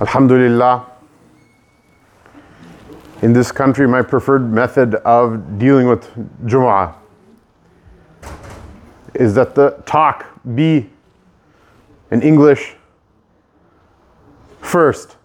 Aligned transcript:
Alhamdulillah. 0.00 0.86
In 3.22 3.32
this 3.32 3.50
country, 3.50 3.88
my 3.88 4.00
preferred 4.00 4.52
method 4.52 4.94
of 4.96 5.58
dealing 5.58 5.88
with 5.88 6.08
Jumu'ah 6.44 6.94
is 9.14 9.34
that 9.34 9.56
the 9.56 9.70
talk 9.86 10.26
be 10.54 10.88
in 12.12 12.22
English 12.22 12.76
first, 14.60 15.16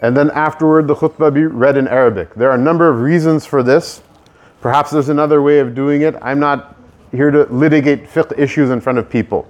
and 0.00 0.16
then 0.16 0.32
afterward 0.32 0.88
the 0.88 0.94
khutbah 0.94 1.32
be 1.32 1.44
read 1.44 1.76
in 1.76 1.86
Arabic. 1.86 2.34
There 2.34 2.50
are 2.50 2.56
a 2.56 2.62
number 2.62 2.88
of 2.88 3.00
reasons 3.00 3.46
for 3.46 3.62
this. 3.62 4.02
Perhaps 4.60 4.90
there's 4.90 5.10
another 5.10 5.42
way 5.42 5.60
of 5.60 5.76
doing 5.76 6.02
it. 6.02 6.16
I'm 6.20 6.40
not 6.40 6.74
here 7.12 7.30
to 7.30 7.44
litigate 7.44 8.08
fiqh 8.08 8.36
issues 8.36 8.70
in 8.70 8.80
front 8.80 8.98
of 8.98 9.08
people. 9.08 9.46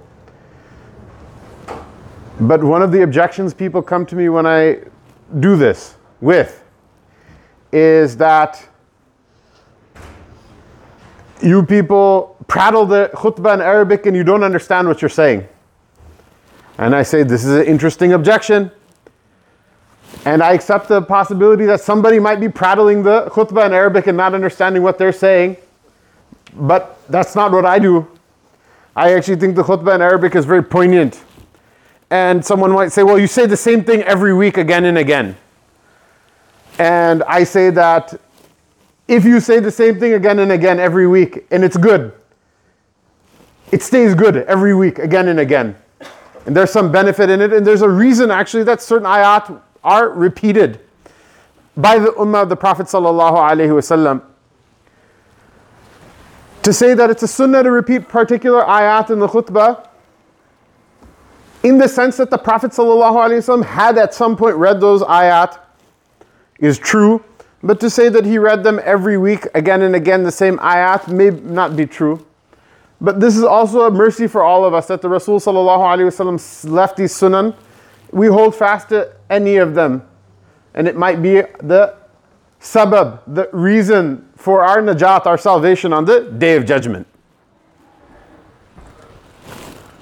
But 2.39 2.63
one 2.63 2.81
of 2.83 2.91
the 2.91 3.01
objections 3.01 3.53
people 3.53 3.81
come 3.81 4.05
to 4.05 4.15
me 4.15 4.29
when 4.29 4.45
I 4.45 4.79
do 5.39 5.57
this 5.57 5.95
with 6.21 6.63
is 7.71 8.17
that 8.17 8.63
you 11.41 11.63
people 11.63 12.35
prattle 12.47 12.85
the 12.85 13.09
khutbah 13.13 13.55
in 13.55 13.61
Arabic 13.61 14.05
and 14.05 14.15
you 14.15 14.23
don't 14.23 14.43
understand 14.43 14.87
what 14.87 15.01
you're 15.01 15.09
saying. 15.09 15.47
And 16.77 16.95
I 16.95 17.03
say, 17.03 17.23
this 17.23 17.43
is 17.43 17.55
an 17.55 17.65
interesting 17.65 18.13
objection. 18.13 18.71
And 20.25 20.43
I 20.43 20.53
accept 20.53 20.87
the 20.89 21.01
possibility 21.01 21.65
that 21.65 21.81
somebody 21.81 22.19
might 22.19 22.39
be 22.39 22.49
prattling 22.49 23.01
the 23.01 23.25
khutbah 23.31 23.65
in 23.65 23.73
Arabic 23.73 24.07
and 24.07 24.15
not 24.15 24.33
understanding 24.33 24.83
what 24.83 24.97
they're 24.97 25.11
saying. 25.11 25.57
But 26.53 26.99
that's 27.09 27.35
not 27.35 27.51
what 27.51 27.65
I 27.65 27.79
do. 27.79 28.07
I 28.95 29.13
actually 29.13 29.37
think 29.37 29.55
the 29.55 29.63
khutbah 29.63 29.95
in 29.95 30.01
Arabic 30.01 30.35
is 30.35 30.45
very 30.45 30.63
poignant. 30.63 31.23
And 32.09 32.43
someone 32.43 32.71
might 32.71 32.91
say, 32.91 33.03
well, 33.03 33.19
you 33.19 33.27
say 33.27 33.45
the 33.45 33.57
same 33.57 33.83
thing 33.83 34.01
every 34.03 34.33
week 34.33 34.57
again 34.57 34.85
and 34.85 34.97
again. 34.97 35.35
And 36.79 37.23
I 37.23 37.43
say 37.43 37.69
that 37.71 38.19
if 39.07 39.25
you 39.25 39.39
say 39.39 39.59
the 39.59 39.71
same 39.71 39.99
thing 39.99 40.13
again 40.13 40.39
and 40.39 40.51
again 40.51 40.79
every 40.79 41.07
week 41.07 41.45
and 41.51 41.63
it's 41.63 41.77
good, 41.77 42.13
it 43.71 43.81
stays 43.83 44.15
good 44.15 44.37
every 44.37 44.73
week 44.73 44.99
again 44.99 45.27
and 45.27 45.39
again. 45.39 45.75
And 46.45 46.55
there's 46.55 46.71
some 46.71 46.91
benefit 46.91 47.29
in 47.29 47.41
it. 47.41 47.51
And 47.51 47.67
there's 47.67 47.81
a 47.81 47.89
reason 47.89 48.31
actually 48.31 48.63
that 48.63 48.81
certain 48.81 49.07
ayat 49.07 49.61
are 49.83 50.09
repeated 50.09 50.79
by 51.75 51.99
the 51.99 52.09
ummah 52.11 52.43
of 52.43 52.49
the 52.49 52.55
Prophet. 52.55 52.87
To 56.63 56.73
say 56.73 56.93
that 56.93 57.09
it's 57.09 57.23
a 57.23 57.27
sunnah 57.27 57.63
to 57.63 57.71
repeat 57.71 58.07
particular 58.07 58.61
ayat 58.63 59.09
in 59.09 59.19
the 59.19 59.27
khutbah 59.27 59.87
in 61.67 61.77
the 61.77 61.87
sense 61.87 62.17
that 62.17 62.29
the 62.29 62.37
Prophet 62.37 62.71
ﷺ 62.71 63.65
had 63.65 63.97
at 63.97 64.13
some 64.13 64.37
point 64.37 64.55
read 64.55 64.79
those 64.79 65.01
ayat 65.03 65.59
is 66.59 66.79
true, 66.79 67.23
but 67.61 67.79
to 67.81 67.89
say 67.89 68.07
that 68.09 68.25
he 68.25 68.37
read 68.37 68.63
them 68.63 68.79
every 68.83 69.17
week 69.17 69.47
again 69.53 69.81
and 69.81 69.95
again, 69.95 70.23
the 70.23 70.31
same 70.31 70.57
ayat, 70.59 71.07
may 71.09 71.29
not 71.29 71.75
be 71.75 71.85
true. 71.85 72.25
But 73.01 73.19
this 73.19 73.35
is 73.35 73.43
also 73.43 73.81
a 73.81 73.91
mercy 73.91 74.27
for 74.27 74.43
all 74.43 74.65
of 74.65 74.73
us 74.73 74.87
that 74.87 75.01
the 75.01 75.09
Rasul 75.09 75.39
ﷺ 75.39 76.69
left 76.71 76.97
these 76.97 77.13
sunan. 77.13 77.55
We 78.11 78.27
hold 78.27 78.55
fast 78.55 78.89
to 78.89 79.13
any 79.29 79.57
of 79.57 79.75
them. 79.75 80.07
And 80.73 80.87
it 80.87 80.95
might 80.95 81.21
be 81.21 81.41
the 81.61 81.95
sabab, 82.61 83.21
the 83.27 83.49
reason 83.51 84.27
for 84.35 84.63
our 84.63 84.77
najat, 84.81 85.25
our 85.25 85.37
salvation 85.37 85.91
on 85.91 86.05
the 86.05 86.21
day 86.21 86.55
of 86.55 86.65
judgment. 86.65 87.07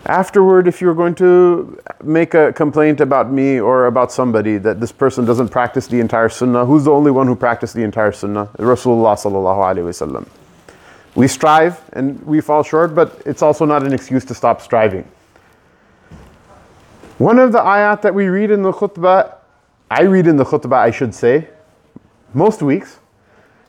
Afterward, 0.07 0.67
if 0.67 0.81
you're 0.81 0.93
going 0.93 1.16
to 1.16 1.81
make 2.03 2.35
a 2.35 2.53
complaint 2.53 3.01
about 3.01 3.31
me 3.31 3.59
or 3.59 3.88
about 3.88 4.11
somebody 4.11 4.59
that 4.59 4.79
this 4.79 4.91
person 4.91 5.25
doesn't 5.25 5.49
practice 5.49 5.88
the 5.88 5.99
entire 5.99 6.29
sunnah, 6.29 6.63
who's 6.63 6.83
the 6.83 6.91
only 6.91 7.09
one 7.09 7.25
who 7.25 7.35
practiced 7.35 7.73
the 7.73 7.81
entire 7.81 8.11
sunnah? 8.11 8.45
Rasulullah 8.59 9.16
sallallahu 9.16 9.57
alaihi 9.57 9.83
wasallam. 9.89 10.27
We 11.16 11.27
strive 11.27 11.81
and 11.93 12.21
we 12.23 12.39
fall 12.39 12.61
short, 12.61 12.93
but 12.93 13.19
it's 13.25 13.41
also 13.41 13.66
not 13.66 13.81
an 13.81 13.93
excuse 13.93 14.23
to 14.25 14.35
stop 14.35 14.61
striving. 14.61 15.09
One 17.17 17.39
of 17.39 17.51
the 17.51 17.59
ayat 17.59 18.03
that 18.03 18.13
we 18.13 18.27
read 18.27 18.51
in 18.51 18.61
the 18.61 18.73
khutbah, 18.73 19.33
I 19.89 20.03
read 20.03 20.27
in 20.27 20.37
the 20.37 20.43
khutbah, 20.43 20.77
I 20.77 20.91
should 20.91 21.16
say, 21.16 21.47
most 22.33 22.61
weeks, 22.61 22.99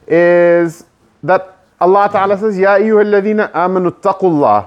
is 0.07 0.85
that 1.23 1.57
Allah 1.81 2.11
Ta'ala 2.13 2.37
says, 2.37 2.59
Ya 2.59 2.77
ayyuhalladhina 2.77 3.53
amanu 3.53 3.91
taqullah. 3.91 4.67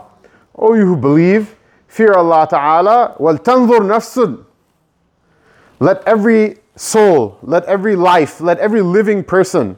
O 0.56 0.70
oh, 0.70 0.74
you 0.74 0.86
who 0.86 0.96
believe, 0.98 1.56
fear 1.89 2.13
Allah 2.13 2.47
Ta'ala, 2.49 3.17
وَلْتَنظُرْ 3.19 3.81
نَفْسٌ 3.81 4.45
Let 5.81 6.03
every 6.07 6.59
soul, 6.77 7.39
let 7.43 7.65
every 7.65 7.97
life, 7.97 8.41
let 8.41 8.59
every 8.59 8.83
living 8.83 9.23
person 9.25 9.77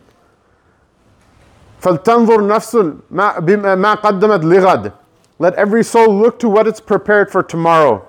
فَلْتَنظُرْ 1.86 2.40
نَفْسٌ 2.48 3.00
مَا 3.12 3.94
قَدَّمَتْ 3.96 4.42
لِغَدْ 4.42 4.92
Let 5.38 5.54
every 5.54 5.84
soul 5.84 6.18
look 6.18 6.38
to 6.40 6.48
what 6.48 6.66
it's 6.66 6.80
prepared 6.80 7.30
for 7.30 7.42
tomorrow. 7.42 8.06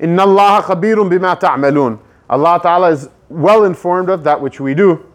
إِنَّ 0.00 0.18
اللَّهَ 0.18 0.62
خَبِيرٌ 0.62 1.08
بِمَا 1.08 1.40
تَعْمَلُونَ 1.40 1.98
Allah 2.28 2.60
Ta'ala 2.62 2.90
is 2.90 3.08
well 3.28 3.64
informed 3.64 4.10
of 4.10 4.24
that 4.24 4.40
which 4.40 4.60
we 4.60 4.74
do. 4.74 5.06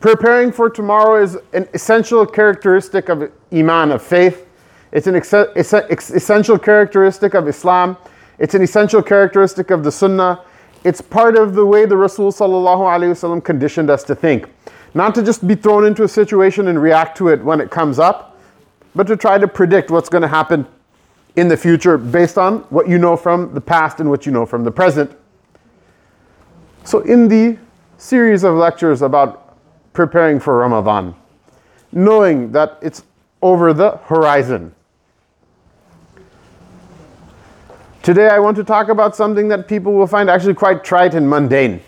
Preparing 0.00 0.52
for 0.52 0.68
tomorrow 0.68 1.22
is 1.22 1.38
an 1.52 1.68
essential 1.74 2.26
characteristic 2.26 3.08
of 3.08 3.30
iman, 3.52 3.92
of 3.92 4.02
faith. 4.02 4.45
It's 4.91 5.07
an 5.07 5.15
ex- 5.15 5.33
essential 6.09 6.57
characteristic 6.57 7.33
of 7.33 7.47
Islam. 7.47 7.97
It's 8.39 8.53
an 8.53 8.61
essential 8.61 9.01
characteristic 9.01 9.71
of 9.71 9.83
the 9.83 9.91
Sunnah. 9.91 10.41
It's 10.83 11.01
part 11.01 11.35
of 11.35 11.55
the 11.55 11.65
way 11.65 11.85
the 11.85 11.97
Rasul 11.97 12.31
ﷺ 12.31 13.43
conditioned 13.43 13.89
us 13.89 14.03
to 14.03 14.15
think. 14.15 14.47
Not 14.93 15.13
to 15.15 15.23
just 15.23 15.45
be 15.47 15.55
thrown 15.55 15.85
into 15.85 16.03
a 16.03 16.07
situation 16.07 16.67
and 16.67 16.81
react 16.81 17.17
to 17.17 17.27
it 17.29 17.43
when 17.43 17.59
it 17.59 17.69
comes 17.69 17.99
up, 17.99 18.39
but 18.95 19.07
to 19.07 19.17
try 19.17 19.37
to 19.37 19.47
predict 19.47 19.91
what's 19.91 20.09
going 20.09 20.21
to 20.21 20.27
happen 20.27 20.65
in 21.35 21.47
the 21.47 21.57
future 21.57 21.97
based 21.97 22.37
on 22.37 22.59
what 22.69 22.87
you 22.87 22.97
know 22.97 23.15
from 23.15 23.53
the 23.53 23.61
past 23.61 23.99
and 23.99 24.09
what 24.09 24.25
you 24.25 24.31
know 24.31 24.45
from 24.45 24.63
the 24.63 24.71
present. 24.71 25.15
So, 26.83 27.01
in 27.01 27.27
the 27.27 27.57
series 27.97 28.43
of 28.43 28.55
lectures 28.55 29.01
about 29.01 29.57
preparing 29.93 30.39
for 30.39 30.57
Ramadan, 30.57 31.15
knowing 31.91 32.51
that 32.53 32.79
it's 32.81 33.03
over 33.41 33.73
the 33.73 33.97
horizon, 34.05 34.73
Today, 38.07 38.29
I 38.29 38.39
want 38.39 38.55
to 38.55 38.63
talk 38.63 38.87
about 38.87 39.17
something 39.17 39.49
that 39.49 39.67
people 39.67 39.91
will 39.91 40.07
find 40.07 40.29
actually 40.29 40.53
quite 40.53 40.81
trite 40.81 41.13
and 41.13 41.29
mundane, 41.29 41.81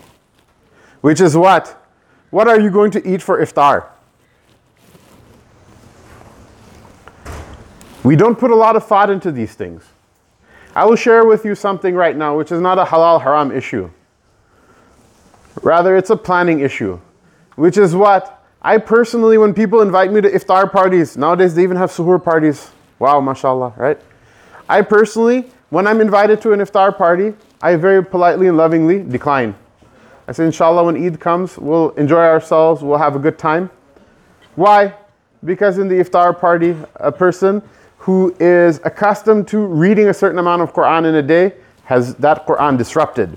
which 1.00 1.18
is 1.18 1.34
what? 1.34 1.82
What 2.28 2.46
are 2.46 2.60
you 2.60 2.68
going 2.68 2.90
to 2.90 3.08
eat 3.10 3.22
for 3.22 3.40
iftar? 3.40 3.86
We 8.04 8.16
don't 8.16 8.38
put 8.38 8.50
a 8.50 8.54
lot 8.54 8.76
of 8.76 8.84
thought 8.84 9.08
into 9.08 9.32
these 9.32 9.54
things. 9.54 9.82
I 10.76 10.84
will 10.84 10.94
share 10.94 11.24
with 11.24 11.46
you 11.46 11.54
something 11.54 11.94
right 11.94 12.14
now 12.14 12.36
which 12.36 12.52
is 12.52 12.60
not 12.60 12.78
a 12.78 12.84
halal 12.84 13.22
haram 13.22 13.50
issue. 13.50 13.88
Rather, 15.62 15.96
it's 15.96 16.10
a 16.10 16.18
planning 16.18 16.60
issue, 16.60 17.00
which 17.56 17.78
is 17.78 17.96
what? 17.96 18.44
I 18.60 18.76
personally, 18.76 19.38
when 19.38 19.54
people 19.54 19.80
invite 19.80 20.12
me 20.12 20.20
to 20.20 20.30
iftar 20.30 20.70
parties, 20.70 21.16
nowadays 21.16 21.54
they 21.54 21.62
even 21.62 21.78
have 21.78 21.90
suhoor 21.90 22.22
parties. 22.22 22.72
Wow, 22.98 23.22
mashallah, 23.22 23.72
right? 23.78 23.98
I 24.68 24.82
personally, 24.82 25.50
when 25.70 25.86
I'm 25.86 26.00
invited 26.00 26.40
to 26.42 26.52
an 26.52 26.60
iftar 26.60 26.96
party, 26.96 27.32
I 27.62 27.76
very 27.76 28.04
politely 28.04 28.48
and 28.48 28.56
lovingly 28.56 29.02
decline. 29.02 29.54
I 30.28 30.32
say, 30.32 30.44
inshallah, 30.44 30.84
when 30.84 30.96
Eid 30.96 31.18
comes, 31.18 31.58
we'll 31.58 31.90
enjoy 31.90 32.20
ourselves, 32.20 32.82
we'll 32.82 32.98
have 32.98 33.16
a 33.16 33.18
good 33.18 33.38
time. 33.38 33.70
Why? 34.54 34.94
Because 35.44 35.78
in 35.78 35.88
the 35.88 35.96
iftar 35.96 36.38
party, 36.38 36.76
a 36.96 37.10
person 37.10 37.62
who 37.98 38.34
is 38.38 38.80
accustomed 38.84 39.48
to 39.48 39.64
reading 39.64 40.08
a 40.08 40.14
certain 40.14 40.38
amount 40.38 40.62
of 40.62 40.72
Quran 40.72 41.06
in 41.06 41.14
a 41.14 41.22
day 41.22 41.54
has 41.84 42.14
that 42.16 42.46
Quran 42.46 42.78
disrupted. 42.78 43.36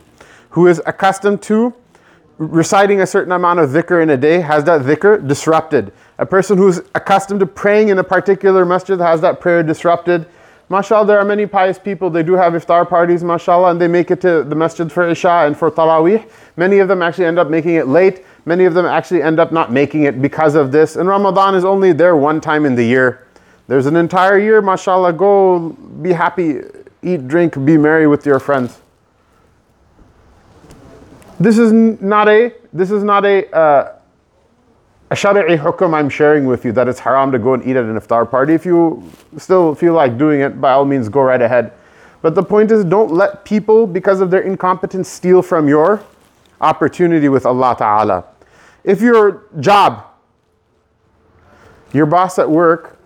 Who 0.51 0.68
is 0.68 0.81
accustomed 0.86 1.41
to 1.44 1.74
reciting 2.38 3.01
a 3.01 3.07
certain 3.07 3.31
amount 3.31 3.59
of 3.59 3.69
dhikr 3.69 4.01
in 4.01 4.09
a 4.09 4.18
day 4.18 4.39
has 4.39 4.63
that 4.65 4.81
dhikr 4.81 5.27
disrupted. 5.27 5.91
A 6.18 6.25
person 6.25 6.57
who's 6.57 6.79
accustomed 6.95 7.39
to 7.39 7.45
praying 7.45 7.89
in 7.89 8.00
a 8.00 8.03
particular 8.03 8.65
masjid 8.65 9.00
has 9.00 9.21
that 9.21 9.39
prayer 9.39 9.63
disrupted. 9.63 10.25
Mashallah, 10.74 11.06
there 11.06 11.20
are 11.20 11.25
many 11.25 11.46
pious 11.46 11.78
people, 11.78 12.10
they 12.10 12.24
do 12.24 12.34
have 12.34 12.54
iftar 12.54 12.88
parties, 12.90 13.24
mashallah, 13.24 13.70
and 13.72 13.80
they 13.80 13.88
make 13.88 14.10
it 14.10 14.20
to 14.22 14.44
the 14.44 14.56
masjid 14.56 14.92
for 14.92 15.08
Isha 15.08 15.46
and 15.46 15.56
for 15.56 15.70
Taraweeh. 15.70 16.28
Many 16.58 16.80
of 16.80 16.88
them 16.88 17.02
actually 17.02 17.25
end 17.25 17.38
up 17.38 17.50
making 17.50 17.75
it 17.75 17.88
late. 17.88 18.25
Many 18.46 18.66
of 18.66 18.74
them 18.74 18.86
actually 18.86 19.22
end 19.22 19.40
up 19.40 19.52
not 19.52 19.72
making 19.72 20.04
it 20.04 20.22
because 20.22 20.56
of 20.56 20.72
this. 20.72 20.96
And 20.96 21.08
Ramadan 21.08 21.54
is 21.54 21.64
only 21.64 21.94
there 21.94 22.16
one 22.16 22.42
time 22.42 22.66
in 22.66 22.75
the 22.75 22.84
year. 22.84 23.28
There's 23.68 23.86
an 23.86 23.96
entire 23.96 24.40
year, 24.40 24.62
mashallah, 24.62 25.14
go 25.14 25.70
be 26.02 26.12
happy, 26.12 26.62
eat, 27.04 27.28
drink, 27.28 27.54
be 27.64 27.78
merry 27.78 28.08
with 28.08 28.25
your 28.25 28.40
friends. 28.40 28.81
This 31.40 31.58
is 31.58 31.72
not 31.72 32.28
a, 32.28 32.54
this 32.74 32.90
is 32.90 33.04
not 33.04 33.25
a, 33.25 33.50
uh, 33.56 33.96
a 35.11 35.15
shari'i 35.15 35.57
hukum 35.57 35.94
I'm 35.94 36.09
sharing 36.09 36.45
with 36.45 36.65
you 36.65 36.71
that 36.71 36.88
it's 36.88 37.00
haram 37.00 37.31
to 37.31 37.39
go 37.39 37.53
and 37.53 37.63
eat 37.65 37.75
at 37.75 37.83
an 37.83 38.00
iftar 38.00 38.29
party. 38.29 38.53
If 38.53 38.65
you 38.65 39.09
still 39.38 39.75
feel 39.75 39.94
like 39.94 40.17
doing 40.17 40.41
it, 40.41 40.59
by 40.59 40.71
all 40.71 40.85
means, 40.85 41.09
go 41.09 41.21
right 41.21 41.41
ahead. 41.41 41.73
But 42.21 42.35
the 42.35 42.44
point 42.44 42.71
is, 42.71 42.85
don't 42.85 43.11
let 43.11 43.44
people, 43.44 43.85
because 43.85 44.21
of 44.21 44.31
their 44.31 44.41
incompetence, 44.41 45.09
steal 45.09 45.41
from 45.41 45.67
your 45.67 46.01
opportunity 46.61 47.29
with 47.29 47.45
Allah 47.45 47.75
Ta'ala. 47.77 48.25
If 48.83 49.01
your 49.01 49.44
job, 49.59 50.05
your 51.91 52.05
boss 52.05 52.39
at 52.39 52.50
work, 52.50 52.97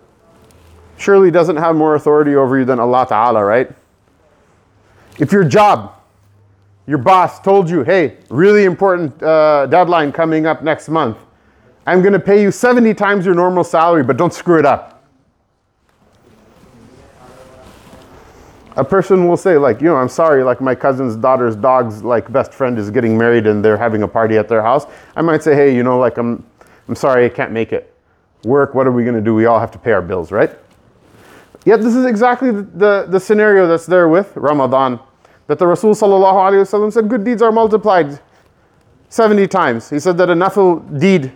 surely 0.96 1.30
doesn't 1.30 1.56
have 1.56 1.76
more 1.76 1.94
authority 1.94 2.36
over 2.36 2.58
you 2.58 2.64
than 2.64 2.78
Allah 2.78 3.06
Ta'ala, 3.08 3.44
right? 3.44 3.70
If 5.18 5.32
your 5.32 5.44
job, 5.44 5.94
your 6.86 6.98
boss 6.98 7.40
told 7.40 7.68
you, 7.68 7.82
hey, 7.82 8.18
really 8.30 8.64
important 8.64 9.20
uh, 9.22 9.66
deadline 9.66 10.12
coming 10.12 10.46
up 10.46 10.62
next 10.62 10.88
month, 10.88 11.18
I'm 11.88 12.02
going 12.02 12.12
to 12.12 12.20
pay 12.20 12.42
you 12.42 12.50
70 12.50 12.92
times 12.92 13.24
your 13.24 13.34
normal 13.34 13.64
salary, 13.64 14.02
but 14.02 14.18
don't 14.18 14.34
screw 14.34 14.58
it 14.58 14.66
up. 14.66 15.02
A 18.76 18.84
person 18.84 19.26
will 19.26 19.38
say, 19.38 19.56
like, 19.56 19.80
you 19.80 19.86
know, 19.86 19.96
I'm 19.96 20.10
sorry, 20.10 20.44
like 20.44 20.60
my 20.60 20.74
cousin's 20.74 21.16
daughter's 21.16 21.56
dog's 21.56 22.04
like 22.04 22.30
best 22.30 22.52
friend 22.52 22.78
is 22.78 22.90
getting 22.90 23.16
married 23.16 23.46
and 23.46 23.64
they're 23.64 23.78
having 23.78 24.02
a 24.02 24.08
party 24.08 24.36
at 24.36 24.48
their 24.48 24.60
house. 24.60 24.84
I 25.16 25.22
might 25.22 25.42
say, 25.42 25.54
hey, 25.54 25.74
you 25.74 25.82
know, 25.82 25.98
like 25.98 26.18
I'm 26.18 26.44
I'm 26.88 26.94
sorry, 26.94 27.24
I 27.24 27.30
can't 27.30 27.52
make 27.52 27.72
it. 27.72 27.94
Work, 28.44 28.74
what 28.74 28.86
are 28.86 28.92
we 28.92 29.02
to 29.14 29.22
do? 29.22 29.34
We 29.34 29.46
all 29.46 29.58
have 29.58 29.70
to 29.70 29.78
pay 29.78 29.92
our 29.92 30.02
bills, 30.02 30.30
right? 30.30 30.50
Yet 31.64 31.80
this 31.80 31.94
is 31.94 32.04
exactly 32.04 32.50
the, 32.50 32.62
the, 32.62 33.06
the 33.08 33.18
scenario 33.18 33.66
that's 33.66 33.86
there 33.86 34.08
with 34.08 34.36
Ramadan. 34.36 35.00
That 35.46 35.58
the 35.58 35.66
Rasul 35.66 35.94
said 36.90 37.08
good 37.08 37.24
deeds 37.24 37.40
are 37.40 37.50
multiplied 37.50 38.20
70 39.08 39.48
times. 39.48 39.88
He 39.88 39.98
said 39.98 40.18
that 40.18 40.28
a 40.28 40.34
nafil 40.34 41.00
deed 41.00 41.32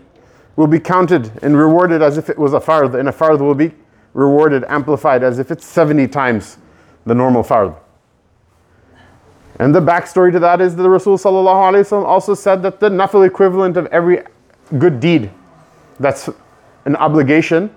will 0.56 0.66
be 0.66 0.78
counted 0.78 1.30
and 1.42 1.56
rewarded 1.56 2.02
as 2.02 2.18
if 2.18 2.28
it 2.28 2.38
was 2.38 2.52
a 2.52 2.60
fard, 2.60 2.98
and 2.98 3.08
a 3.08 3.12
fard 3.12 3.40
will 3.40 3.54
be 3.54 3.72
rewarded, 4.14 4.64
amplified 4.68 5.22
as 5.22 5.38
if 5.38 5.50
it's 5.50 5.64
70 5.64 6.08
times 6.08 6.58
the 7.06 7.14
normal 7.14 7.42
fard. 7.42 7.74
And 9.58 9.74
the 9.74 9.80
backstory 9.80 10.32
to 10.32 10.38
that 10.40 10.60
is 10.60 10.76
that 10.76 10.82
the 10.82 10.90
Rasul 10.90 11.18
also 12.04 12.34
said 12.34 12.62
that 12.62 12.80
the 12.80 12.88
nafil 12.88 13.26
equivalent 13.26 13.76
of 13.76 13.86
every 13.86 14.22
good 14.78 15.00
deed 15.00 15.30
that's 16.00 16.28
an 16.84 16.96
obligation 16.96 17.74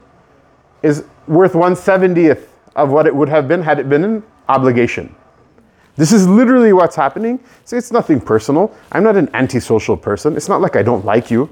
is 0.81 1.05
worth 1.27 1.53
170th 1.53 2.47
of 2.75 2.91
what 2.91 3.07
it 3.07 3.15
would 3.15 3.29
have 3.29 3.47
been 3.47 3.61
had 3.61 3.79
it 3.79 3.87
been 3.87 4.03
an 4.03 4.23
obligation. 4.49 5.15
This 5.95 6.11
is 6.11 6.27
literally 6.27 6.73
what's 6.73 6.95
happening. 6.95 7.39
See, 7.63 7.77
it's 7.77 7.91
nothing 7.91 8.19
personal. 8.19 8.75
I'm 8.91 9.03
not 9.03 9.15
an 9.15 9.29
antisocial 9.33 9.95
person. 9.95 10.35
It's 10.35 10.49
not 10.49 10.59
like 10.59 10.75
I 10.75 10.83
don't 10.83 11.05
like 11.05 11.31
you. 11.31 11.49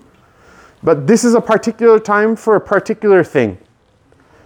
But 0.84 1.08
this 1.08 1.24
is 1.24 1.34
a 1.34 1.42
particular 1.42 2.00
time 2.00 2.36
for 2.36 2.56
a 2.56 2.62
particular 2.62 3.24
thing. 3.24 3.58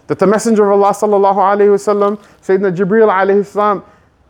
That 0.07 0.19
the 0.19 0.27
Messenger 0.27 0.71
of 0.71 0.81
Allah 0.81 0.93
sallallahu 0.93 2.17
Sayyidina 2.41 2.75
Jibreel 2.75 3.11
alayhi 3.11 3.45
salam, 3.45 3.83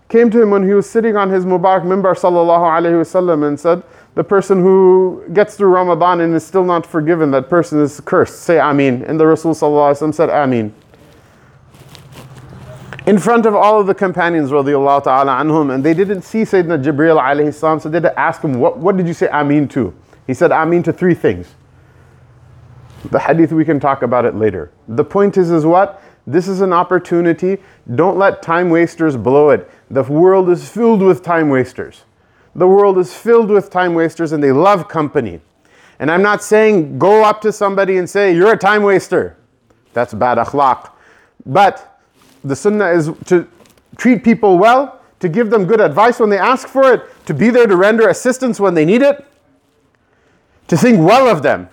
came 0.10 0.32
to 0.32 0.42
him 0.42 0.52
when 0.52 0.66
he 0.66 0.74
was 0.74 0.90
sitting 0.90 1.18
on 1.18 1.30
his 1.30 1.46
Mubarak 1.46 1.84
mimbar 1.84 2.16
sallallahu 2.16 2.80
alayhi 2.80 3.02
wasallam 3.02 3.46
and 3.46 3.60
said, 3.60 3.84
the 4.16 4.24
person 4.24 4.62
who 4.62 5.24
gets 5.34 5.56
through 5.56 5.70
Ramadan 5.70 6.22
and 6.22 6.34
is 6.34 6.46
still 6.46 6.64
not 6.64 6.86
forgiven, 6.86 7.30
that 7.32 7.50
person 7.50 7.80
is 7.82 8.00
cursed. 8.00 8.42
Say 8.42 8.58
Ameen. 8.58 9.04
And 9.04 9.20
the 9.20 9.28
Rasul 9.28 9.54
sallallahu 9.54 9.92
alayhi 9.92 10.02
wasallam 10.02 10.16
said 10.16 10.30
Ameen. 10.30 10.74
In 13.06 13.20
front 13.20 13.46
of 13.46 13.54
all 13.56 13.80
of 13.80 13.88
the 13.88 13.94
companions 13.94 14.50
radiallahu 14.50 15.04
ta'ala 15.04 15.32
anhum, 15.34 15.74
and 15.74 15.84
they 15.84 15.94
didn't 15.94 16.24
see 16.24 16.42
Sayyidina 16.42 16.84
Jibreel 16.84 17.22
alayhi 17.22 17.54
salam, 17.54 17.80
so 17.80 17.90
they 17.90 17.98
had 17.98 18.04
to 18.04 18.20
ask 18.20 18.42
him, 18.42 18.60
what, 18.60 18.78
what 18.78 18.98
did 18.98 19.08
you 19.08 19.14
say 19.14 19.28
Ameen 19.28 19.68
to? 19.70 19.94
He 20.26 20.34
said 20.34 20.52
Ameen 20.52 20.84
to 20.84 20.94
three 20.94 21.14
things. 21.14 21.54
The 23.06 23.20
hadith, 23.20 23.52
we 23.52 23.64
can 23.64 23.80
talk 23.80 24.02
about 24.02 24.26
it 24.26 24.36
later. 24.36 24.72
The 24.88 25.04
point 25.04 25.38
is, 25.38 25.52
is 25.52 25.66
what? 25.66 26.02
This 26.26 26.48
is 26.48 26.62
an 26.62 26.74
opportunity. 26.74 27.58
Don't 27.96 28.18
let 28.18 28.42
time 28.42 28.70
wasters 28.70 29.16
blow 29.16 29.50
it. 29.50 29.70
The 29.90 30.04
world 30.04 30.50
is 30.50 30.70
filled 30.70 31.02
with 31.02 31.24
time 31.24 31.50
wasters. 31.50 32.04
The 32.54 32.68
world 32.68 32.98
is 32.98 33.14
filled 33.14 33.50
with 33.50 33.70
time 33.70 33.94
wasters 33.94 34.34
and 34.34 34.44
they 34.44 34.52
love 34.52 34.90
company. 34.90 35.40
And 36.00 36.12
I'm 36.12 36.22
not 36.22 36.44
saying 36.44 37.00
go 37.00 37.24
up 37.24 37.42
to 37.42 37.52
somebody 37.52 37.98
and 37.98 38.10
say, 38.10 38.36
You're 38.36 38.54
a 38.54 38.58
time 38.58 38.84
waster. 38.84 39.38
That's 39.94 40.14
bad 40.14 40.38
akhlaq. 40.38 40.92
But 41.46 42.02
the 42.44 42.56
sunnah 42.56 42.90
is 42.90 43.10
to 43.28 43.48
treat 43.96 44.24
people 44.24 44.58
well, 44.58 45.02
to 45.20 45.30
give 45.30 45.50
them 45.50 45.66
good 45.66 45.82
advice 45.82 46.20
when 46.20 46.30
they 46.30 46.38
ask 46.38 46.68
for 46.68 46.94
it, 46.94 47.26
to 47.26 47.34
be 47.34 47.50
there 47.50 47.68
to 47.68 47.76
render 47.76 48.10
assistance 48.10 48.60
when 48.60 48.74
they 48.74 48.86
need 48.86 49.02
it, 49.02 49.26
to 50.68 50.78
think 50.78 51.00
well 51.00 51.28
of 51.28 51.42
them. 51.42 51.70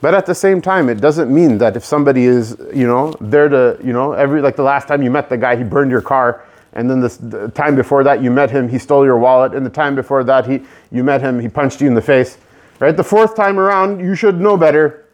But 0.00 0.14
at 0.14 0.26
the 0.26 0.34
same 0.34 0.62
time, 0.62 0.88
it 0.88 1.00
doesn't 1.00 1.32
mean 1.32 1.58
that 1.58 1.76
if 1.76 1.84
somebody 1.84 2.26
is, 2.26 2.56
you 2.72 2.86
know, 2.86 3.14
there 3.20 3.48
to, 3.48 3.78
you 3.82 3.92
know, 3.92 4.12
every, 4.12 4.40
like 4.40 4.54
the 4.54 4.62
last 4.62 4.86
time 4.86 5.02
you 5.02 5.10
met 5.10 5.28
the 5.28 5.36
guy, 5.36 5.56
he 5.56 5.64
burned 5.64 5.90
your 5.90 6.00
car. 6.00 6.44
And 6.72 6.88
then 6.88 7.00
this, 7.00 7.16
the 7.16 7.48
time 7.48 7.74
before 7.74 8.04
that, 8.04 8.22
you 8.22 8.30
met 8.30 8.50
him, 8.50 8.68
he 8.68 8.78
stole 8.78 9.04
your 9.04 9.18
wallet. 9.18 9.54
And 9.54 9.66
the 9.66 9.70
time 9.70 9.96
before 9.96 10.22
that, 10.24 10.46
he, 10.46 10.62
you 10.92 11.02
met 11.02 11.20
him, 11.20 11.40
he 11.40 11.48
punched 11.48 11.80
you 11.80 11.88
in 11.88 11.94
the 11.94 12.02
face. 12.02 12.38
Right? 12.78 12.96
The 12.96 13.02
fourth 13.02 13.34
time 13.34 13.58
around, 13.58 13.98
you 13.98 14.14
should 14.14 14.40
know 14.40 14.56
better. 14.56 15.06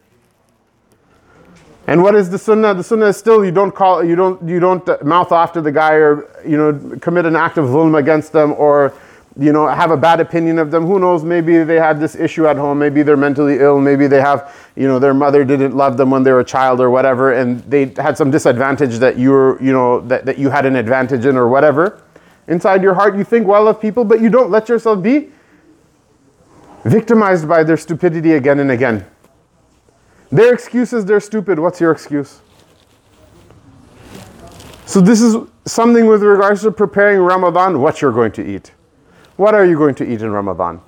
And 1.87 2.03
what 2.03 2.13
is 2.13 2.29
the 2.29 2.37
sunnah? 2.37 2.75
The 2.75 2.83
sunnah 2.83 3.07
is 3.07 3.17
still 3.17 3.43
you 3.43 3.51
don't 3.51 3.73
call, 3.73 4.03
you 4.03 4.15
don't, 4.15 4.47
you 4.47 4.59
don't 4.59 5.03
mouth 5.03 5.31
off 5.31 5.53
to 5.53 5.61
the 5.61 5.71
guy 5.71 5.93
or, 5.93 6.29
you 6.45 6.57
know, 6.57 6.97
commit 6.99 7.25
an 7.25 7.35
act 7.35 7.57
of 7.57 7.65
zulm 7.65 7.97
against 7.97 8.31
them 8.31 8.53
or 8.53 8.93
you 9.37 9.51
know, 9.51 9.67
have 9.67 9.91
a 9.91 9.97
bad 9.97 10.21
opinion 10.21 10.59
of 10.59 10.71
them. 10.71 10.85
Who 10.85 10.97
knows? 10.97 11.23
Maybe 11.23 11.63
they 11.63 11.75
had 11.75 11.99
this 11.99 12.15
issue 12.15 12.47
at 12.47 12.55
home. 12.55 12.79
Maybe 12.79 13.03
they're 13.03 13.17
mentally 13.17 13.59
ill. 13.59 13.79
Maybe 13.79 14.07
they 14.07 14.21
have, 14.21 14.55
you 14.75 14.87
know, 14.87 14.97
their 14.97 15.13
mother 15.13 15.43
didn't 15.43 15.75
love 15.75 15.97
them 15.97 16.09
when 16.09 16.23
they 16.23 16.31
were 16.31 16.39
a 16.39 16.45
child 16.45 16.79
or 16.79 16.89
whatever, 16.89 17.33
and 17.33 17.59
they 17.63 17.87
had 17.97 18.17
some 18.17 18.31
disadvantage 18.31 18.97
that 18.99 19.17
you 19.17 19.31
were, 19.31 19.61
you 19.61 19.73
know, 19.73 19.99
that, 20.01 20.25
that 20.25 20.37
you 20.37 20.49
had 20.49 20.65
an 20.65 20.77
advantage 20.77 21.25
in 21.25 21.35
or 21.35 21.49
whatever. 21.49 22.01
Inside 22.47 22.81
your 22.81 22.93
heart, 22.93 23.17
you 23.17 23.23
think 23.23 23.45
well 23.45 23.67
of 23.67 23.81
people, 23.81 24.05
but 24.05 24.21
you 24.21 24.29
don't 24.29 24.51
let 24.51 24.69
yourself 24.69 25.03
be 25.03 25.31
victimized 26.85 27.47
by 27.47 27.63
their 27.63 27.77
stupidity 27.77 28.33
again 28.33 28.59
and 28.59 28.71
again. 28.71 29.05
Their 30.31 30.53
excuses, 30.53 31.03
they're 31.03 31.19
stupid. 31.19 31.59
What's 31.59 31.81
your 31.81 31.91
excuse? 31.91 32.39
So, 34.85 35.01
this 35.01 35.21
is 35.21 35.35
something 35.65 36.05
with 36.05 36.21
regards 36.21 36.61
to 36.61 36.71
preparing 36.71 37.19
Ramadan, 37.19 37.81
what 37.81 38.01
you're 38.01 38.11
going 38.11 38.31
to 38.33 38.45
eat. 38.45 38.71
What 39.37 39.53
are 39.53 39.65
you 39.65 39.77
going 39.77 39.95
to 39.95 40.05
eat 40.05 40.21
in 40.21 40.31
Ramadan? 40.31 40.81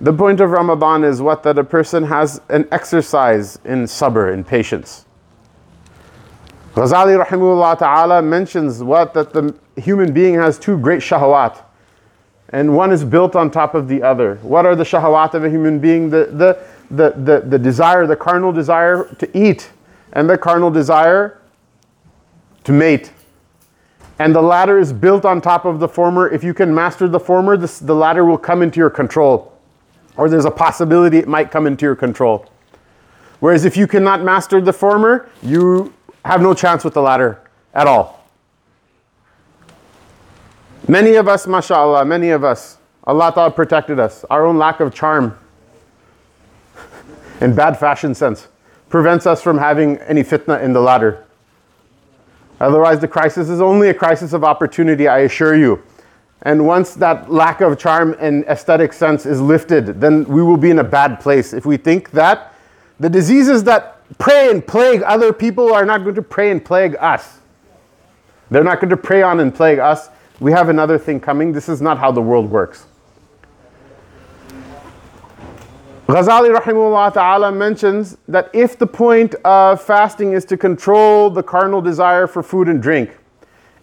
The 0.00 0.12
point 0.12 0.40
of 0.40 0.50
Ramadan 0.50 1.04
is 1.04 1.20
what? 1.20 1.42
That 1.42 1.58
a 1.58 1.64
person 1.64 2.04
has 2.04 2.40
an 2.48 2.66
exercise 2.72 3.58
in 3.64 3.84
sabr, 3.84 4.32
in 4.32 4.44
patience. 4.44 5.04
Ghazali 6.74 7.22
rahimahullah 7.22 7.78
ta'ala 7.78 8.22
mentions 8.22 8.82
what? 8.82 9.12
That 9.12 9.34
the 9.34 9.54
human 9.76 10.14
being 10.14 10.34
has 10.34 10.58
two 10.58 10.78
great 10.78 11.00
shahawat. 11.00 11.62
And 12.48 12.74
one 12.74 12.92
is 12.92 13.04
built 13.04 13.36
on 13.36 13.50
top 13.50 13.74
of 13.74 13.88
the 13.88 14.02
other. 14.02 14.36
What 14.36 14.64
are 14.64 14.74
the 14.74 14.84
shahawat 14.84 15.34
of 15.34 15.44
a 15.44 15.50
human 15.50 15.78
being? 15.78 16.08
The, 16.08 16.26
the, 16.32 16.64
the, 16.90 17.10
the, 17.10 17.46
the 17.46 17.58
desire, 17.58 18.06
the 18.06 18.16
carnal 18.16 18.52
desire 18.52 19.04
to 19.18 19.38
eat, 19.38 19.70
and 20.14 20.30
the 20.30 20.38
carnal 20.38 20.70
desire 20.70 21.40
to 22.64 22.72
mate 22.72 23.12
and 24.20 24.34
the 24.34 24.42
latter 24.42 24.78
is 24.78 24.92
built 24.92 25.24
on 25.24 25.40
top 25.40 25.64
of 25.64 25.80
the 25.80 25.88
former. 25.88 26.28
If 26.28 26.44
you 26.44 26.52
can 26.52 26.74
master 26.74 27.08
the 27.08 27.18
former, 27.18 27.56
this, 27.56 27.78
the 27.78 27.94
latter 27.94 28.22
will 28.22 28.36
come 28.36 28.60
into 28.60 28.78
your 28.78 28.90
control. 28.90 29.58
Or 30.14 30.28
there's 30.28 30.44
a 30.44 30.50
possibility 30.50 31.16
it 31.16 31.26
might 31.26 31.50
come 31.50 31.66
into 31.66 31.86
your 31.86 31.96
control. 31.96 32.46
Whereas 33.38 33.64
if 33.64 33.78
you 33.78 33.86
cannot 33.86 34.22
master 34.22 34.60
the 34.60 34.74
former, 34.74 35.30
you 35.42 35.94
have 36.26 36.42
no 36.42 36.52
chance 36.52 36.84
with 36.84 36.92
the 36.92 37.00
latter 37.00 37.40
at 37.72 37.86
all. 37.86 38.22
Many 40.86 41.14
of 41.14 41.26
us, 41.26 41.46
mashallah, 41.46 42.04
many 42.04 42.28
of 42.28 42.44
us, 42.44 42.76
Allah 43.04 43.32
Ta'ala 43.34 43.50
protected 43.50 43.98
us. 43.98 44.26
Our 44.28 44.44
own 44.44 44.58
lack 44.58 44.80
of 44.80 44.92
charm 44.92 45.38
and 47.40 47.56
bad 47.56 47.80
fashion 47.80 48.14
sense 48.14 48.48
prevents 48.90 49.26
us 49.26 49.42
from 49.42 49.56
having 49.56 49.96
any 49.96 50.22
fitna 50.22 50.62
in 50.62 50.74
the 50.74 50.80
latter. 50.82 51.24
Otherwise, 52.60 53.00
the 53.00 53.08
crisis 53.08 53.48
is 53.48 53.60
only 53.60 53.88
a 53.88 53.94
crisis 53.94 54.32
of 54.32 54.44
opportunity, 54.44 55.08
I 55.08 55.20
assure 55.20 55.56
you. 55.56 55.82
And 56.42 56.66
once 56.66 56.94
that 56.94 57.30
lack 57.30 57.60
of 57.60 57.78
charm 57.78 58.16
and 58.18 58.44
aesthetic 58.44 58.92
sense 58.92 59.26
is 59.26 59.40
lifted, 59.40 60.00
then 60.00 60.24
we 60.24 60.42
will 60.42 60.56
be 60.56 60.70
in 60.70 60.78
a 60.78 60.84
bad 60.84 61.20
place. 61.20 61.52
If 61.52 61.66
we 61.66 61.76
think 61.76 62.10
that 62.12 62.54
the 62.98 63.08
diseases 63.08 63.64
that 63.64 63.96
prey 64.18 64.50
and 64.50 64.66
plague 64.66 65.02
other 65.02 65.32
people 65.32 65.72
are 65.72 65.84
not 65.84 66.02
going 66.02 66.14
to 66.14 66.22
prey 66.22 66.50
and 66.50 66.64
plague 66.64 66.96
us. 66.98 67.38
They're 68.50 68.64
not 68.64 68.80
going 68.80 68.90
to 68.90 68.96
prey 68.96 69.22
on 69.22 69.40
and 69.40 69.54
plague 69.54 69.78
us. 69.78 70.10
We 70.40 70.52
have 70.52 70.68
another 70.68 70.98
thing 70.98 71.20
coming. 71.20 71.52
This 71.52 71.68
is 71.68 71.80
not 71.80 71.98
how 71.98 72.10
the 72.10 72.20
world 72.20 72.50
works. 72.50 72.86
Ghazali 76.10 76.52
rahimahullah 76.52 77.14
ta'ala 77.14 77.52
mentions 77.52 78.16
that 78.26 78.50
if 78.52 78.76
the 78.76 78.86
point 78.86 79.36
of 79.44 79.80
fasting 79.80 80.32
is 80.32 80.44
to 80.46 80.56
control 80.56 81.30
the 81.30 81.42
carnal 81.42 81.80
desire 81.80 82.26
for 82.26 82.42
food 82.42 82.68
and 82.68 82.82
drink, 82.82 83.16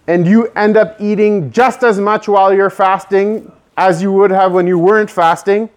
and 0.07 0.27
you 0.27 0.47
end 0.47 0.75
up 0.75 0.99
eating 0.99 1.49
just 1.51 1.83
as 1.83 1.99
much 1.99 2.27
while 2.27 2.53
you're 2.53 2.69
fasting 2.69 3.49
as 3.77 4.01
you 4.01 4.11
would 4.11 4.31
have 4.31 4.51
when 4.51 4.67
you 4.67 4.77
weren't 4.77 5.09
fasting, 5.09 5.69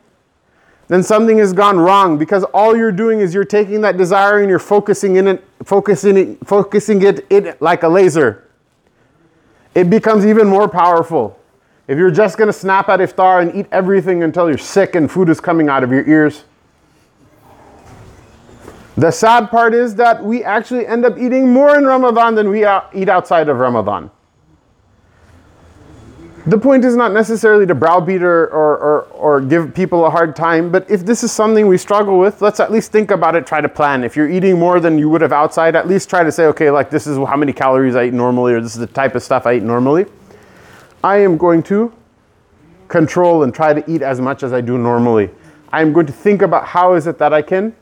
then 0.88 1.04
something 1.04 1.38
has 1.38 1.52
gone 1.52 1.78
wrong 1.78 2.18
because 2.18 2.42
all 2.52 2.76
you're 2.76 2.90
doing 2.90 3.20
is 3.20 3.32
you're 3.32 3.44
taking 3.44 3.80
that 3.82 3.96
desire 3.96 4.40
and 4.40 4.50
you're 4.50 4.58
focusing 4.58 5.14
in 5.16 5.28
it, 5.28 5.44
focusing 5.64 6.16
it, 6.16 6.44
focusing 6.44 7.00
it 7.02 7.24
in 7.30 7.54
like 7.60 7.84
a 7.84 7.88
laser. 7.88 8.48
It 9.76 9.88
becomes 9.88 10.26
even 10.26 10.48
more 10.48 10.68
powerful. 10.68 11.39
If 11.90 11.98
you're 11.98 12.12
just 12.12 12.38
going 12.38 12.46
to 12.46 12.52
snap 12.52 12.88
at 12.88 13.00
iftar 13.00 13.42
and 13.42 13.52
eat 13.52 13.66
everything 13.72 14.22
until 14.22 14.48
you're 14.48 14.58
sick 14.58 14.94
and 14.94 15.10
food 15.10 15.28
is 15.28 15.40
coming 15.40 15.68
out 15.68 15.82
of 15.82 15.90
your 15.90 16.06
ears. 16.08 16.44
The 18.96 19.10
sad 19.10 19.50
part 19.50 19.74
is 19.74 19.96
that 19.96 20.22
we 20.22 20.44
actually 20.44 20.86
end 20.86 21.04
up 21.04 21.18
eating 21.18 21.52
more 21.52 21.76
in 21.76 21.84
Ramadan 21.84 22.36
than 22.36 22.48
we 22.48 22.60
eat 22.60 23.08
outside 23.08 23.48
of 23.48 23.58
Ramadan. 23.58 24.08
The 26.46 26.56
point 26.56 26.84
is 26.84 26.94
not 26.94 27.12
necessarily 27.12 27.66
to 27.66 27.74
browbeat 27.74 28.22
or, 28.22 28.44
or, 28.44 28.78
or, 28.78 29.02
or, 29.06 29.40
give 29.40 29.74
people 29.74 30.06
a 30.06 30.10
hard 30.10 30.36
time, 30.36 30.70
but 30.70 30.88
if 30.88 31.04
this 31.04 31.24
is 31.24 31.32
something 31.32 31.66
we 31.66 31.76
struggle 31.76 32.20
with, 32.20 32.40
let's 32.40 32.60
at 32.60 32.70
least 32.70 32.92
think 32.92 33.10
about 33.10 33.34
it, 33.34 33.48
try 33.48 33.60
to 33.60 33.68
plan. 33.68 34.04
If 34.04 34.14
you're 34.14 34.30
eating 34.30 34.60
more 34.60 34.78
than 34.78 34.96
you 34.96 35.08
would 35.08 35.22
have 35.22 35.32
outside, 35.32 35.74
at 35.74 35.88
least 35.88 36.08
try 36.08 36.22
to 36.22 36.30
say, 36.30 36.44
okay, 36.46 36.70
like 36.70 36.88
this 36.88 37.08
is 37.08 37.18
how 37.18 37.36
many 37.36 37.52
calories 37.52 37.96
I 37.96 38.04
eat 38.04 38.14
normally, 38.14 38.54
or 38.54 38.60
this 38.60 38.74
is 38.74 38.80
the 38.80 38.86
type 38.86 39.16
of 39.16 39.24
stuff 39.24 39.44
I 39.44 39.54
eat 39.54 39.64
normally. 39.64 40.06
I 41.02 41.18
am 41.18 41.38
going 41.38 41.62
to 41.64 41.92
control 42.88 43.42
and 43.42 43.54
try 43.54 43.72
to 43.72 43.90
eat 43.90 44.02
as 44.02 44.20
much 44.20 44.42
as 44.42 44.52
I 44.52 44.60
do 44.60 44.76
normally. 44.76 45.30
I 45.72 45.80
am 45.80 45.92
going 45.92 46.06
to 46.06 46.12
think 46.12 46.42
about 46.42 46.66
how 46.66 46.94
is 46.94 47.06
it 47.06 47.18
that 47.18 47.32
I 47.32 47.42
can 47.42 47.74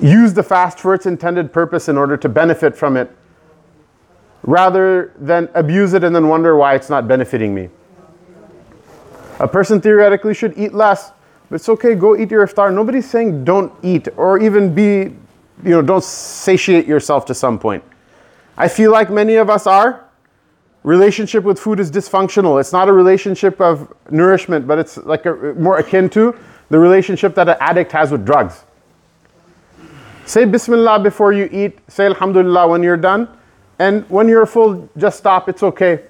use 0.00 0.34
the 0.34 0.42
fast 0.42 0.78
for 0.78 0.94
its 0.94 1.06
intended 1.06 1.52
purpose 1.52 1.88
in 1.88 1.96
order 1.96 2.16
to 2.16 2.28
benefit 2.28 2.76
from 2.76 2.96
it, 2.96 3.10
rather 4.42 5.12
than 5.18 5.48
abuse 5.54 5.92
it 5.92 6.04
and 6.04 6.14
then 6.14 6.28
wonder 6.28 6.56
why 6.56 6.74
it's 6.74 6.90
not 6.90 7.08
benefiting 7.08 7.54
me. 7.54 7.68
A 9.40 9.48
person 9.48 9.80
theoretically 9.80 10.34
should 10.34 10.56
eat 10.58 10.74
less, 10.74 11.12
but 11.48 11.56
it's 11.56 11.68
okay, 11.68 11.94
go 11.94 12.16
eat 12.16 12.30
your 12.30 12.46
iftar. 12.46 12.74
Nobody's 12.74 13.08
saying 13.08 13.44
don't 13.44 13.72
eat 13.82 14.08
or 14.16 14.38
even 14.38 14.74
be, 14.74 14.82
you 15.64 15.70
know, 15.70 15.82
don't 15.82 16.04
satiate 16.04 16.86
yourself 16.86 17.24
to 17.26 17.34
some 17.34 17.58
point. 17.58 17.82
I 18.56 18.68
feel 18.68 18.90
like 18.90 19.10
many 19.10 19.36
of 19.36 19.48
us 19.48 19.66
are 19.66 20.07
relationship 20.88 21.44
with 21.44 21.58
food 21.58 21.78
is 21.80 21.90
dysfunctional. 21.90 22.58
It's 22.58 22.72
not 22.72 22.88
a 22.88 22.92
relationship 22.92 23.60
of 23.60 23.92
nourishment, 24.10 24.66
but 24.66 24.78
it's 24.78 24.96
like 24.96 25.26
a, 25.26 25.34
more 25.58 25.78
akin 25.78 26.08
to 26.10 26.34
the 26.70 26.78
relationship 26.78 27.34
that 27.34 27.46
an 27.46 27.56
addict 27.60 27.92
has 27.92 28.10
with 28.10 28.24
drugs. 28.24 28.64
Say 30.24 30.46
Bismillah 30.46 31.00
before 31.00 31.34
you 31.34 31.46
eat, 31.52 31.78
say 31.88 32.06
Alhamdulillah 32.06 32.68
when 32.68 32.82
you're 32.82 32.96
done, 32.96 33.28
and 33.78 34.08
when 34.08 34.28
you're 34.28 34.46
full, 34.46 34.88
just 34.96 35.18
stop, 35.18 35.48
it's 35.50 35.62
okay. 35.62 36.04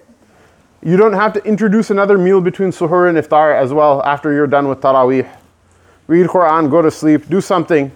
You 0.83 0.97
don't 0.97 1.13
have 1.13 1.33
to 1.33 1.43
introduce 1.45 1.91
another 1.91 2.17
meal 2.17 2.41
between 2.41 2.71
suhoor 2.71 3.09
and 3.09 3.19
iftar 3.19 3.61
as 3.61 3.73
well 3.73 4.01
after 4.05 4.33
you're 4.33 4.47
done 4.47 4.69
with 4.69 4.81
taraweeh. 4.81 5.29
Read 6.07 6.27
Quran, 6.29 6.71
go 6.71 6.83
to 6.83 6.91
sleep, 6.91 7.29
do 7.29 7.41
something. 7.41 7.91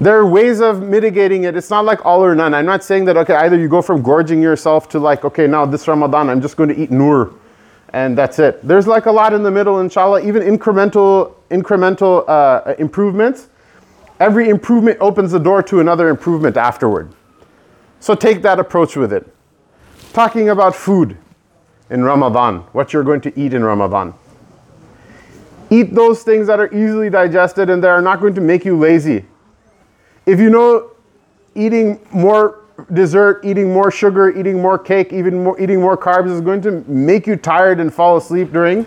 There 0.00 0.16
are 0.16 0.26
ways 0.26 0.60
of 0.60 0.82
mitigating 0.82 1.44
it. 1.44 1.56
It's 1.56 1.70
not 1.70 1.84
like 1.84 2.06
all 2.06 2.24
or 2.24 2.34
none. 2.34 2.54
I'm 2.54 2.66
not 2.66 2.84
saying 2.84 3.04
that, 3.06 3.16
okay, 3.16 3.34
either 3.34 3.58
you 3.58 3.68
go 3.68 3.82
from 3.82 4.02
gorging 4.02 4.40
yourself 4.40 4.88
to 4.90 4.98
like, 4.98 5.24
okay, 5.24 5.46
now 5.46 5.66
this 5.66 5.88
Ramadan, 5.88 6.30
I'm 6.30 6.40
just 6.40 6.56
going 6.56 6.68
to 6.68 6.76
eat 6.76 6.90
nur 6.90 7.34
and 7.92 8.16
that's 8.16 8.38
it. 8.38 8.66
There's 8.66 8.86
like 8.86 9.06
a 9.06 9.12
lot 9.12 9.32
in 9.32 9.42
the 9.42 9.50
middle, 9.50 9.80
inshallah, 9.80 10.22
even 10.22 10.42
incremental, 10.42 11.34
incremental 11.50 12.24
uh, 12.28 12.74
improvements. 12.78 13.48
Every 14.20 14.48
improvement 14.48 14.98
opens 15.00 15.32
the 15.32 15.38
door 15.38 15.62
to 15.64 15.80
another 15.80 16.08
improvement 16.08 16.56
afterward. 16.56 17.12
So 18.00 18.14
take 18.14 18.42
that 18.42 18.58
approach 18.58 18.96
with 18.96 19.12
it. 19.12 19.32
Talking 20.12 20.50
about 20.50 20.74
food 20.74 21.16
in 21.90 22.04
Ramadan, 22.04 22.58
what 22.72 22.92
you're 22.92 23.04
going 23.04 23.20
to 23.22 23.40
eat 23.40 23.54
in 23.54 23.64
Ramadan. 23.64 24.14
Eat 25.70 25.94
those 25.94 26.22
things 26.22 26.46
that 26.46 26.60
are 26.60 26.72
easily 26.74 27.10
digested 27.10 27.70
and 27.70 27.82
that 27.82 27.88
are 27.88 28.02
not 28.02 28.20
going 28.20 28.34
to 28.34 28.40
make 28.40 28.64
you 28.64 28.78
lazy. 28.78 29.24
If 30.28 30.38
you 30.38 30.50
know 30.50 30.90
eating 31.54 32.06
more 32.12 32.66
dessert, 32.92 33.40
eating 33.46 33.72
more 33.72 33.90
sugar, 33.90 34.28
eating 34.38 34.60
more 34.60 34.78
cake, 34.78 35.10
even 35.10 35.42
more, 35.42 35.58
eating 35.58 35.80
more 35.80 35.96
carbs 35.96 36.30
is 36.30 36.42
going 36.42 36.60
to 36.62 36.84
make 36.86 37.26
you 37.26 37.34
tired 37.34 37.80
and 37.80 37.92
fall 37.92 38.18
asleep 38.18 38.52
during 38.52 38.84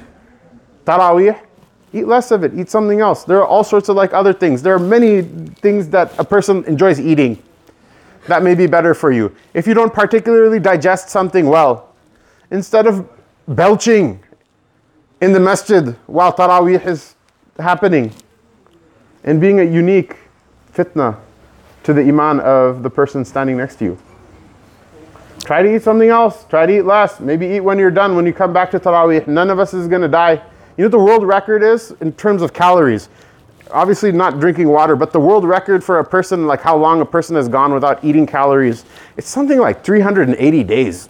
Taraweeh, 0.86 1.40
eat 1.94 2.06
less 2.06 2.30
of 2.30 2.44
it. 2.44 2.54
Eat 2.54 2.70
something 2.70 3.02
else. 3.02 3.24
There 3.24 3.40
are 3.40 3.46
all 3.46 3.64
sorts 3.64 3.90
of 3.90 3.96
like 3.96 4.14
other 4.14 4.34
things. 4.34 4.62
There 4.62 4.76
are 4.76 4.80
many 4.80 5.24
things 5.24 5.90
that 5.90 6.14
a 6.20 6.24
person 6.24 6.64
enjoys 6.66 7.00
eating 7.00 7.42
that 8.28 8.44
may 8.44 8.54
be 8.54 8.68
better 8.68 8.94
for 8.94 9.12
you. 9.12 9.36
If 9.56 9.66
you 9.66 9.74
don't 9.74 9.92
particularly 9.92 10.60
digest 10.60 11.10
something 11.10 11.48
well, 11.48 11.96
instead 12.52 12.86
of 12.86 13.10
belching 13.48 14.24
in 15.22 15.34
the 15.34 15.40
masjid 15.40 15.96
while 16.06 16.32
Taraweeh 16.32 16.86
is 16.86 17.16
happening 17.58 18.14
and 19.24 19.42
being 19.42 19.60
a 19.60 19.64
unique 19.64 20.18
fitna 20.72 21.18
to 21.84 21.94
the 21.94 22.02
iman 22.02 22.40
of 22.40 22.84
the 22.84 22.90
person 22.90 23.26
standing 23.26 23.58
next 23.58 23.78
to 23.78 23.86
you. 23.86 23.98
Try 25.44 25.64
to 25.64 25.76
eat 25.76 25.82
something 25.82 26.10
else. 26.10 26.46
Try 26.50 26.66
to 26.66 26.78
eat 26.78 26.84
less. 26.84 27.20
Maybe 27.20 27.48
eat 27.48 27.62
when 27.62 27.80
you're 27.80 27.92
done, 27.92 28.16
when 28.16 28.26
you 28.26 28.34
come 28.34 28.54
back 28.54 28.72
to 28.72 28.80
Taraweeh. 28.80 29.28
None 29.28 29.50
of 29.50 29.60
us 29.60 29.74
is 29.74 29.88
going 29.88 30.02
to 30.02 30.08
die. 30.08 30.34
You 30.78 30.84
know 30.84 30.86
what 30.86 30.92
the 30.92 31.00
world 31.00 31.28
record 31.28 31.64
is 31.64 31.92
in 32.02 32.14
terms 32.14 32.42
of 32.42 32.54
calories? 32.54 33.10
Obviously, 33.72 34.12
not 34.12 34.40
drinking 34.40 34.68
water, 34.68 34.96
but 34.96 35.12
the 35.12 35.20
world 35.20 35.46
record 35.46 35.84
for 35.84 36.00
a 36.00 36.06
person, 36.06 36.46
like 36.46 36.62
how 36.62 36.78
long 36.78 37.02
a 37.02 37.06
person 37.06 37.36
has 37.36 37.48
gone 37.48 37.74
without 37.74 38.04
eating 38.04 38.26
calories, 38.26 38.86
it's 39.18 39.28
something 39.28 39.60
like 39.60 39.84
380 39.84 40.64
days. 40.64 41.10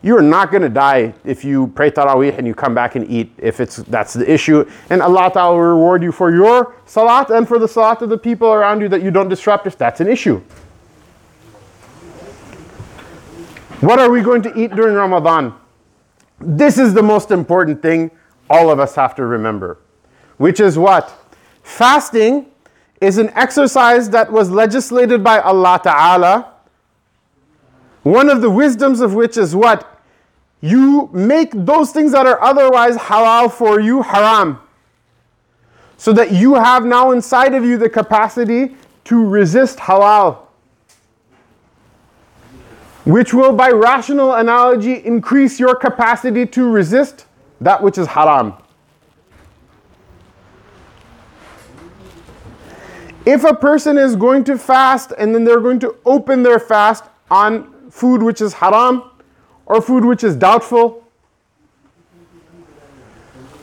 You 0.00 0.16
are 0.16 0.22
not 0.22 0.50
going 0.50 0.62
to 0.62 0.68
die 0.68 1.12
if 1.24 1.44
you 1.44 1.68
pray 1.74 1.90
Taraweeh 1.90 2.38
and 2.38 2.46
you 2.46 2.54
come 2.54 2.74
back 2.74 2.94
and 2.94 3.08
eat, 3.10 3.32
if 3.38 3.58
it's, 3.58 3.76
that's 3.76 4.12
the 4.14 4.30
issue. 4.30 4.68
And 4.90 5.02
Allah 5.02 5.30
Ta'ala 5.32 5.56
will 5.56 5.62
reward 5.62 6.02
you 6.02 6.12
for 6.12 6.32
your 6.32 6.76
salat 6.86 7.30
and 7.30 7.48
for 7.48 7.58
the 7.58 7.66
salat 7.66 8.02
of 8.02 8.08
the 8.08 8.18
people 8.18 8.48
around 8.48 8.80
you 8.80 8.88
that 8.90 9.02
you 9.02 9.10
don't 9.10 9.28
disrupt 9.28 9.66
if 9.66 9.76
that's 9.76 10.00
an 10.00 10.06
issue. 10.06 10.40
What 13.80 13.98
are 13.98 14.10
we 14.10 14.22
going 14.22 14.42
to 14.42 14.56
eat 14.56 14.74
during 14.74 14.94
Ramadan? 14.94 15.54
This 16.40 16.78
is 16.78 16.94
the 16.94 17.02
most 17.02 17.30
important 17.30 17.82
thing 17.82 18.10
all 18.48 18.70
of 18.70 18.78
us 18.78 18.94
have 18.94 19.14
to 19.16 19.24
remember, 19.26 19.78
which 20.36 20.60
is 20.60 20.78
what? 20.78 21.12
Fasting 21.62 22.46
is 23.00 23.18
an 23.18 23.30
exercise 23.30 24.10
that 24.10 24.30
was 24.30 24.50
legislated 24.50 25.22
by 25.22 25.40
Allah 25.40 25.80
Ta'ala 25.82 26.54
one 28.08 28.30
of 28.30 28.40
the 28.40 28.50
wisdoms 28.50 29.00
of 29.00 29.14
which 29.14 29.36
is 29.36 29.54
what? 29.54 30.00
You 30.60 31.10
make 31.12 31.50
those 31.52 31.92
things 31.92 32.12
that 32.12 32.26
are 32.26 32.40
otherwise 32.40 32.96
halal 32.96 33.52
for 33.52 33.80
you 33.80 34.02
haram. 34.02 34.60
So 35.96 36.12
that 36.12 36.32
you 36.32 36.54
have 36.54 36.84
now 36.84 37.10
inside 37.10 37.54
of 37.54 37.64
you 37.64 37.76
the 37.76 37.88
capacity 37.90 38.76
to 39.04 39.24
resist 39.24 39.78
halal. 39.78 40.38
Which 43.04 43.34
will, 43.34 43.52
by 43.52 43.70
rational 43.70 44.34
analogy, 44.34 45.04
increase 45.04 45.58
your 45.58 45.74
capacity 45.74 46.46
to 46.46 46.68
resist 46.70 47.26
that 47.60 47.82
which 47.82 47.98
is 47.98 48.06
haram. 48.06 48.54
If 53.26 53.44
a 53.44 53.54
person 53.54 53.98
is 53.98 54.16
going 54.16 54.44
to 54.44 54.56
fast 54.56 55.12
and 55.18 55.34
then 55.34 55.44
they're 55.44 55.60
going 55.60 55.80
to 55.80 55.96
open 56.06 56.42
their 56.42 56.58
fast 56.58 57.04
on 57.30 57.74
food 57.90 58.22
which 58.22 58.40
is 58.40 58.54
haram 58.54 59.10
or 59.66 59.80
food 59.80 60.04
which 60.04 60.24
is 60.24 60.36
doubtful. 60.36 61.04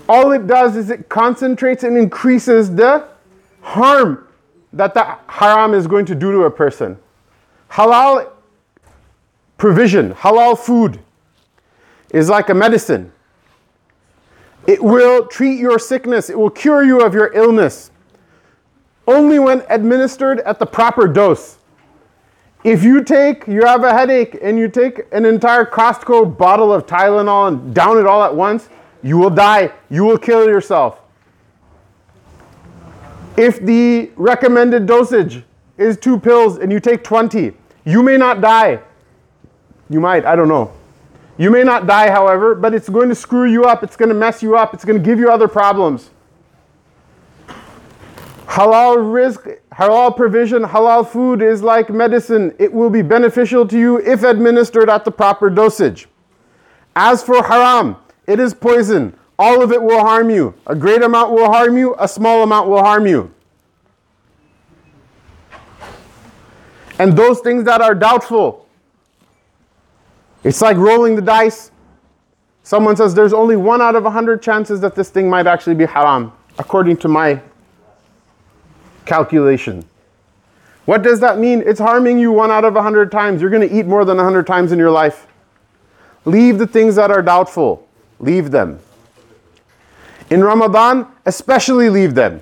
All 0.07 0.31
it 0.31 0.45
does 0.45 0.75
is 0.75 0.89
it 0.89 1.09
concentrates 1.09 1.83
and 1.83 1.97
increases 1.97 2.73
the 2.75 3.07
harm 3.61 4.27
that 4.73 4.93
the 4.93 5.17
haram 5.27 5.73
is 5.73 5.87
going 5.87 6.05
to 6.05 6.15
do 6.15 6.31
to 6.31 6.43
a 6.43 6.51
person. 6.51 6.97
Halal 7.71 8.29
provision, 9.57 10.13
halal 10.13 10.57
food 10.57 10.99
is 12.11 12.29
like 12.29 12.49
a 12.49 12.53
medicine. 12.53 13.11
It 14.67 14.83
will 14.83 15.27
treat 15.27 15.59
your 15.59 15.79
sickness, 15.79 16.29
it 16.29 16.37
will 16.37 16.49
cure 16.49 16.83
you 16.83 17.01
of 17.01 17.13
your 17.13 17.31
illness 17.33 17.91
only 19.07 19.39
when 19.39 19.63
administered 19.69 20.39
at 20.41 20.59
the 20.59 20.65
proper 20.65 21.07
dose. 21.07 21.57
If 22.65 22.83
you 22.83 23.03
take, 23.03 23.45
you 23.45 23.63
have 23.63 23.83
a 23.83 23.93
headache 23.93 24.39
and 24.41 24.57
you 24.57 24.67
take 24.67 25.03
an 25.11 25.23
entire 25.23 25.65
Costco 25.65 26.35
bottle 26.35 26.73
of 26.73 26.87
Tylenol 26.87 27.49
and 27.49 27.75
down 27.75 27.99
it 27.99 28.07
all 28.07 28.23
at 28.23 28.35
once, 28.35 28.69
you 29.03 29.19
will 29.19 29.29
die. 29.29 29.71
You 29.91 30.03
will 30.03 30.17
kill 30.17 30.47
yourself. 30.47 30.99
If 33.37 33.59
the 33.59 34.09
recommended 34.15 34.87
dosage 34.87 35.43
is 35.77 35.95
two 35.95 36.19
pills 36.19 36.57
and 36.57 36.71
you 36.71 36.79
take 36.79 37.03
20, 37.03 37.53
You 37.85 38.01
may 38.01 38.17
not 38.17 38.41
die. 38.41 38.79
You 39.87 39.99
might, 39.99 40.25
I 40.25 40.35
don't 40.35 40.47
know. 40.47 40.73
You 41.37 41.51
may 41.51 41.63
not 41.63 41.85
die, 41.85 42.09
however, 42.09 42.55
but 42.55 42.73
it's 42.73 42.89
going 42.89 43.09
to 43.09 43.15
screw 43.15 43.45
you 43.45 43.65
up. 43.65 43.83
It's 43.83 43.95
going 43.95 44.09
to 44.09 44.15
mess 44.15 44.41
you 44.41 44.57
up. 44.57 44.73
It's 44.73 44.83
going 44.83 44.97
to 44.97 45.05
give 45.05 45.19
you 45.19 45.29
other 45.29 45.47
problems. 45.47 46.09
Halal 48.55 48.95
rizq, 48.95 49.57
halal 49.73 50.15
provision, 50.15 50.63
halal 50.63 51.05
food 51.05 51.41
is 51.41 51.61
like 51.61 51.89
medicine. 51.89 52.55
It 52.57 52.71
will 52.71 52.89
be 52.89 53.01
beneficial 53.01 53.67
to 53.67 53.77
you 53.77 53.99
if 53.99 54.23
administered 54.23 54.89
at 54.89 55.03
the 55.03 55.11
proper 55.11 55.49
dosage. 55.49 56.07
As 56.95 57.21
for 57.21 57.43
haram, 57.43 57.97
it 58.25 58.39
is 58.39 58.53
poison. 58.53 59.13
All 59.37 59.61
of 59.61 59.73
it 59.73 59.83
will 59.83 59.99
harm 59.99 60.29
you. 60.29 60.53
A 60.67 60.73
great 60.73 61.03
amount 61.03 61.33
will 61.33 61.51
harm 61.51 61.77
you, 61.77 61.97
a 61.99 62.07
small 62.07 62.43
amount 62.43 62.69
will 62.69 62.81
harm 62.81 63.05
you. 63.05 63.29
And 66.97 67.17
those 67.17 67.41
things 67.41 67.65
that 67.65 67.81
are 67.81 67.93
doubtful, 67.93 68.69
it's 70.45 70.61
like 70.61 70.77
rolling 70.77 71.17
the 71.17 71.21
dice. 71.21 71.71
Someone 72.63 72.95
says 72.95 73.13
there's 73.13 73.33
only 73.33 73.57
one 73.57 73.81
out 73.81 73.95
of 73.95 74.05
a 74.05 74.11
hundred 74.11 74.41
chances 74.41 74.79
that 74.79 74.95
this 74.95 75.09
thing 75.09 75.29
might 75.29 75.45
actually 75.45 75.75
be 75.75 75.85
haram, 75.85 76.31
according 76.57 76.95
to 76.95 77.09
my 77.09 77.41
calculation. 79.05 79.85
What 80.85 81.01
does 81.01 81.19
that 81.19 81.39
mean? 81.39 81.63
It's 81.65 81.79
harming 81.79 82.19
you 82.19 82.31
one 82.31 82.51
out 82.51 82.63
of 82.63 82.75
a 82.75 82.81
hundred 82.81 83.11
times. 83.11 83.41
You're 83.41 83.49
going 83.49 83.67
to 83.67 83.75
eat 83.75 83.85
more 83.85 84.05
than 84.05 84.19
a 84.19 84.23
hundred 84.23 84.45
times 84.45 84.71
in 84.71 84.79
your 84.79 84.91
life. 84.91 85.27
Leave 86.25 86.57
the 86.57 86.67
things 86.67 86.95
that 86.95 87.11
are 87.11 87.21
doubtful. 87.21 87.87
Leave 88.19 88.51
them. 88.51 88.79
In 90.29 90.43
Ramadan, 90.43 91.07
especially 91.25 91.89
leave 91.89 92.15
them. 92.15 92.41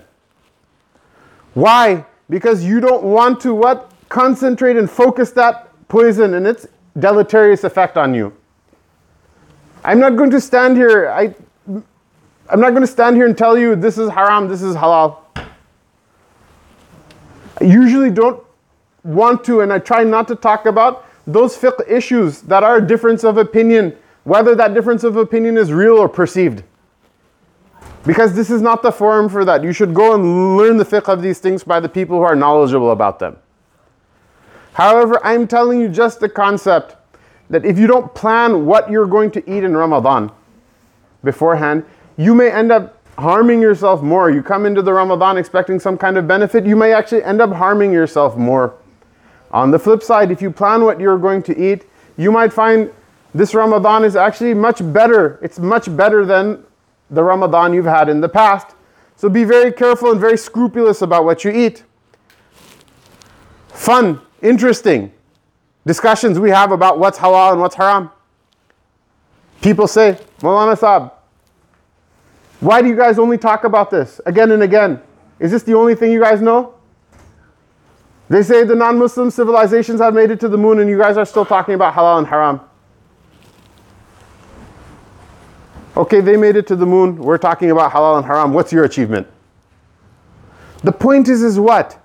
Why? 1.54 2.06
Because 2.30 2.64
you 2.64 2.80
don't 2.80 3.04
want 3.04 3.40
to 3.42 3.54
what? 3.54 3.92
Concentrate 4.10 4.78
and 4.78 4.90
focus 4.90 5.32
that 5.32 5.70
poison 5.88 6.34
and 6.34 6.46
its 6.46 6.68
deleterious 6.98 7.64
effect 7.64 7.98
on 7.98 8.14
you. 8.14 8.34
I'm 9.84 10.00
not 10.00 10.16
going 10.16 10.32
to 10.32 10.40
stand 10.40 10.78
here. 10.78 11.10
I, 11.10 11.34
I'm 12.50 12.60
not 12.60 12.70
going 12.72 12.82
to 12.82 12.88
stand 12.88 13.16
here 13.16 13.26
and 13.26 13.38
tell 13.38 13.58
you 13.58 13.76
this 13.76 13.98
is 13.98 14.10
haram, 14.10 14.48
this 14.48 14.62
is 14.62 14.76
halal. 14.76 15.23
Usually 17.64 18.12
don't 18.12 18.44
want 19.04 19.44
to, 19.46 19.62
and 19.62 19.72
I 19.72 19.80
try 19.80 20.04
not 20.04 20.28
to 20.28 20.36
talk 20.36 20.66
about 20.66 21.06
those 21.26 21.56
fiqh 21.58 21.90
issues 21.90 22.42
that 22.42 22.64
are 22.64 22.78
a 22.78 22.86
difference 22.86 23.24
of 23.24 23.38
opinion, 23.38 23.96
whether 24.24 24.56
that 24.56 24.74
difference 24.74 25.04
of 25.04 25.16
opinion 25.16 25.58
is 25.58 25.72
real 25.72 25.98
or 25.98 26.10
perceived. 26.10 26.64
Because 28.06 28.36
this 28.36 28.50
is 28.50 28.62
not 28.62 28.84
the 28.84 28.92
forum 28.92 29.30
for 29.30 29.46
that. 29.46 29.64
You 29.64 29.72
should 29.72 29.94
go 29.94 30.14
and 30.14 30.58
learn 30.58 30.78
the 30.78 30.84
fiqh 30.84 31.08
of 31.08 31.22
these 31.22 31.40
things 31.40 31.64
by 31.64 31.80
the 31.80 31.88
people 31.88 32.18
who 32.18 32.24
are 32.24 32.36
knowledgeable 32.36 32.92
about 32.92 33.20
them. 33.20 33.38
However, 34.74 35.20
I'm 35.24 35.48
telling 35.48 35.80
you 35.80 35.88
just 35.88 36.20
the 36.20 36.28
concept 36.28 36.98
that 37.50 37.64
if 37.64 37.78
you 37.78 37.88
don't 37.88 38.14
plan 38.14 38.66
what 38.66 38.90
you're 38.90 39.08
going 39.08 39.32
to 39.32 39.40
eat 39.50 39.64
in 39.64 39.78
Ramadan 39.78 40.32
beforehand, 41.24 41.86
you 42.18 42.34
may 42.36 42.52
end 42.52 42.72
up 42.72 43.03
harming 43.18 43.62
yourself 43.62 44.02
more. 44.02 44.32
You 44.32 44.42
come 44.42 44.66
into 44.66 44.82
the 44.82 44.94
Ramadan 44.94 45.38
expecting 45.38 45.80
some 45.80 45.98
kind 45.98 46.18
of 46.18 46.28
benefit, 46.28 46.66
you 46.66 46.76
may 46.76 46.94
actually 46.94 47.24
end 47.24 47.42
up 47.42 47.52
harming 47.52 47.92
yourself 47.92 48.36
more. 48.38 48.76
On 49.52 49.72
the 49.72 49.80
flip 49.80 50.02
side, 50.02 50.32
if 50.32 50.42
you 50.42 50.50
plan 50.50 50.84
what 50.84 51.00
you're 51.00 51.18
going 51.18 51.44
to 51.44 51.58
eat, 51.58 51.86
you 52.18 52.32
might 52.32 52.52
find 52.52 52.92
this 53.34 53.54
Ramadan 53.54 54.04
is 54.04 54.16
actually 54.16 54.54
much 54.54 54.82
better. 54.94 55.40
It's 55.42 55.60
much 55.60 55.96
better 55.96 56.26
than 56.26 56.64
the 57.10 57.24
Ramadan 57.24 57.74
you've 57.74 57.86
had 57.86 58.10
in 58.10 58.22
the 58.22 58.30
past. 58.30 58.76
So 59.16 59.30
be 59.30 59.44
very 59.44 59.72
careful 59.72 60.12
and 60.12 60.20
very 60.20 60.38
scrupulous 60.38 61.02
about 61.02 61.26
what 61.26 61.44
you 61.44 61.52
eat. 61.52 61.84
Fun, 63.70 64.22
interesting 64.42 65.12
discussions 65.86 66.40
we 66.40 66.50
have 66.50 66.72
about 66.72 67.00
what's 67.00 67.18
halal 67.18 67.52
and 67.52 67.62
what's 67.62 67.76
haram. 67.76 68.10
People 69.62 69.88
say, 69.88 70.20
Maulana 70.40 70.78
Saab, 70.78 71.12
why 72.64 72.82
do 72.82 72.88
you 72.88 72.96
guys 72.96 73.20
only 73.20 73.38
talk 73.38 73.66
about 73.66 73.92
this 73.92 74.22
again 74.26 74.52
and 74.52 74.64
again? 74.64 75.02
Is 75.38 75.52
this 75.52 75.64
the 75.64 75.74
only 75.74 75.96
thing 75.96 76.14
you 76.14 76.22
guys 76.22 76.42
know? 76.42 76.76
They 78.30 78.42
say 78.42 78.64
the 78.64 78.74
non 78.74 78.98
Muslim 78.98 79.30
civilizations 79.30 80.00
have 80.00 80.14
made 80.14 80.32
it 80.32 80.40
to 80.40 80.48
the 80.48 80.58
moon 80.58 80.80
and 80.80 80.90
you 80.90 80.98
guys 80.98 81.18
are 81.18 81.26
still 81.26 81.46
talking 81.46 81.76
about 81.76 81.94
halal 81.94 82.20
and 82.20 82.28
haram. 82.28 82.62
Okay, 85.98 86.22
they 86.22 86.38
made 86.38 86.56
it 86.56 86.66
to 86.68 86.78
the 86.78 86.86
moon. 86.86 87.18
We're 87.18 87.38
talking 87.38 87.70
about 87.70 87.92
halal 87.92 88.16
and 88.16 88.26
haram. 88.26 88.54
What's 88.54 88.72
your 88.72 88.86
achievement? 88.86 89.28
The 90.84 90.94
point 90.94 91.28
is, 91.28 91.44
is 91.44 91.60
what? 91.60 92.02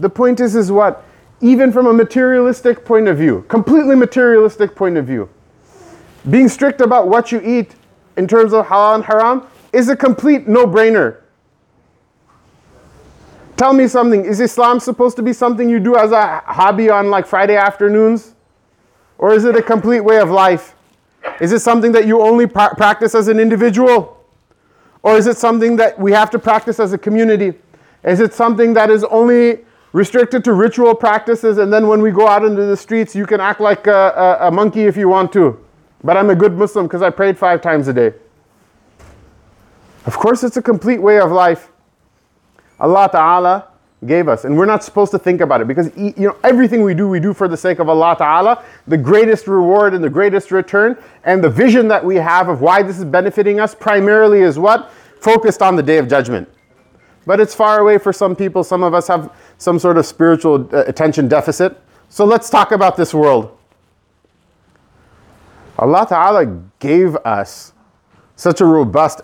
The 0.00 0.10
point 0.10 0.40
is, 0.40 0.56
is 0.56 0.72
what? 0.72 1.04
Even 1.40 1.70
from 1.70 1.86
a 1.86 1.92
materialistic 1.92 2.84
point 2.84 3.06
of 3.06 3.16
view, 3.16 3.44
completely 3.46 3.94
materialistic 3.94 4.74
point 4.74 4.96
of 4.96 5.06
view, 5.06 5.28
being 6.28 6.48
strict 6.48 6.80
about 6.80 7.06
what 7.06 7.30
you 7.30 7.40
eat 7.42 7.76
in 8.16 8.26
terms 8.26 8.52
of 8.52 8.66
halal 8.66 8.96
and 8.96 9.04
haram 9.04 9.46
is 9.72 9.88
a 9.88 9.96
complete 9.96 10.48
no 10.48 10.66
brainer. 10.66 11.18
Tell 13.56 13.72
me 13.72 13.88
something. 13.88 14.24
Is 14.24 14.40
Islam 14.40 14.80
supposed 14.80 15.16
to 15.16 15.22
be 15.22 15.32
something 15.32 15.68
you 15.68 15.80
do 15.80 15.96
as 15.96 16.12
a 16.12 16.38
hobby 16.46 16.88
on 16.88 17.10
like 17.10 17.26
Friday 17.26 17.56
afternoons? 17.56 18.34
Or 19.18 19.34
is 19.34 19.44
it 19.44 19.54
a 19.54 19.62
complete 19.62 20.00
way 20.00 20.18
of 20.18 20.30
life? 20.30 20.74
Is 21.40 21.52
it 21.52 21.60
something 21.60 21.92
that 21.92 22.06
you 22.06 22.22
only 22.22 22.46
pra- 22.46 22.74
practice 22.74 23.14
as 23.14 23.28
an 23.28 23.38
individual? 23.38 24.24
Or 25.02 25.16
is 25.16 25.26
it 25.26 25.36
something 25.36 25.76
that 25.76 25.98
we 25.98 26.12
have 26.12 26.30
to 26.30 26.38
practice 26.38 26.80
as 26.80 26.94
a 26.94 26.98
community? 26.98 27.52
Is 28.02 28.20
it 28.20 28.32
something 28.32 28.72
that 28.74 28.90
is 28.90 29.04
only 29.04 29.58
restricted 29.92 30.42
to 30.44 30.54
ritual 30.54 30.94
practices 30.94 31.58
and 31.58 31.70
then 31.70 31.86
when 31.86 32.00
we 32.00 32.12
go 32.12 32.28
out 32.28 32.44
into 32.44 32.64
the 32.64 32.76
streets 32.76 33.14
you 33.14 33.26
can 33.26 33.40
act 33.40 33.60
like 33.60 33.86
a, 33.88 34.38
a, 34.40 34.48
a 34.48 34.50
monkey 34.50 34.84
if 34.84 34.96
you 34.96 35.08
want 35.08 35.32
to? 35.34 35.62
But 36.02 36.16
I'm 36.16 36.30
a 36.30 36.34
good 36.34 36.56
Muslim 36.56 36.86
because 36.86 37.02
I 37.02 37.10
prayed 37.10 37.36
five 37.36 37.60
times 37.60 37.88
a 37.88 37.92
day. 37.92 38.14
Of 40.06 40.16
course, 40.16 40.42
it's 40.42 40.56
a 40.56 40.62
complete 40.62 40.98
way 40.98 41.20
of 41.20 41.30
life. 41.30 41.70
Allah 42.78 43.08
Ta'ala 43.10 43.68
gave 44.06 44.28
us. 44.28 44.44
And 44.44 44.56
we're 44.56 44.66
not 44.66 44.82
supposed 44.82 45.10
to 45.12 45.18
think 45.18 45.40
about 45.40 45.60
it 45.60 45.68
because 45.68 45.90
you 45.96 46.14
know 46.16 46.36
everything 46.42 46.82
we 46.82 46.94
do, 46.94 47.08
we 47.08 47.20
do 47.20 47.34
for 47.34 47.48
the 47.48 47.56
sake 47.56 47.78
of 47.78 47.88
Allah 47.88 48.16
Ta'ala. 48.16 48.64
The 48.86 48.96
greatest 48.96 49.46
reward 49.46 49.92
and 49.94 50.02
the 50.02 50.10
greatest 50.10 50.50
return 50.50 50.96
and 51.24 51.44
the 51.44 51.50
vision 51.50 51.88
that 51.88 52.04
we 52.04 52.16
have 52.16 52.48
of 52.48 52.62
why 52.62 52.82
this 52.82 52.98
is 52.98 53.04
benefiting 53.04 53.60
us 53.60 53.74
primarily 53.74 54.40
is 54.40 54.58
what? 54.58 54.90
Focused 55.20 55.60
on 55.60 55.76
the 55.76 55.82
day 55.82 55.98
of 55.98 56.08
judgment. 56.08 56.48
But 57.26 57.40
it's 57.40 57.54
far 57.54 57.80
away 57.80 57.98
for 57.98 58.12
some 58.12 58.34
people. 58.34 58.64
Some 58.64 58.82
of 58.82 58.94
us 58.94 59.06
have 59.08 59.32
some 59.58 59.78
sort 59.78 59.98
of 59.98 60.06
spiritual 60.06 60.68
uh, 60.72 60.84
attention 60.86 61.28
deficit. 61.28 61.78
So 62.08 62.24
let's 62.24 62.48
talk 62.48 62.72
about 62.72 62.96
this 62.96 63.12
world. 63.12 63.56
Allah 65.78 66.06
Ta'ala 66.08 66.46
gave 66.78 67.16
us 67.16 67.72
such 68.36 68.62
a 68.62 68.64
robust 68.64 69.20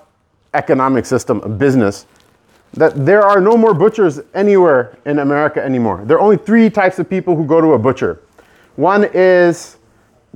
economic 0.57 1.07
system, 1.07 1.40
a 1.40 1.49
business, 1.49 2.07
that 2.75 3.07
there 3.07 3.23
are 3.23 3.40
no 3.40 3.57
more 3.57 3.75
butchers 3.75 4.21
anywhere 4.35 4.99
in 5.07 5.19
America 5.19 5.64
anymore. 5.64 6.03
There 6.05 6.16
are 6.16 6.21
only 6.21 6.37
three 6.37 6.69
types 6.71 6.99
of 6.99 7.09
people 7.09 7.37
who 7.37 7.47
go 7.47 7.61
to 7.61 7.73
a 7.73 7.79
butcher. 7.79 8.23
One 8.77 9.05
is 9.14 9.79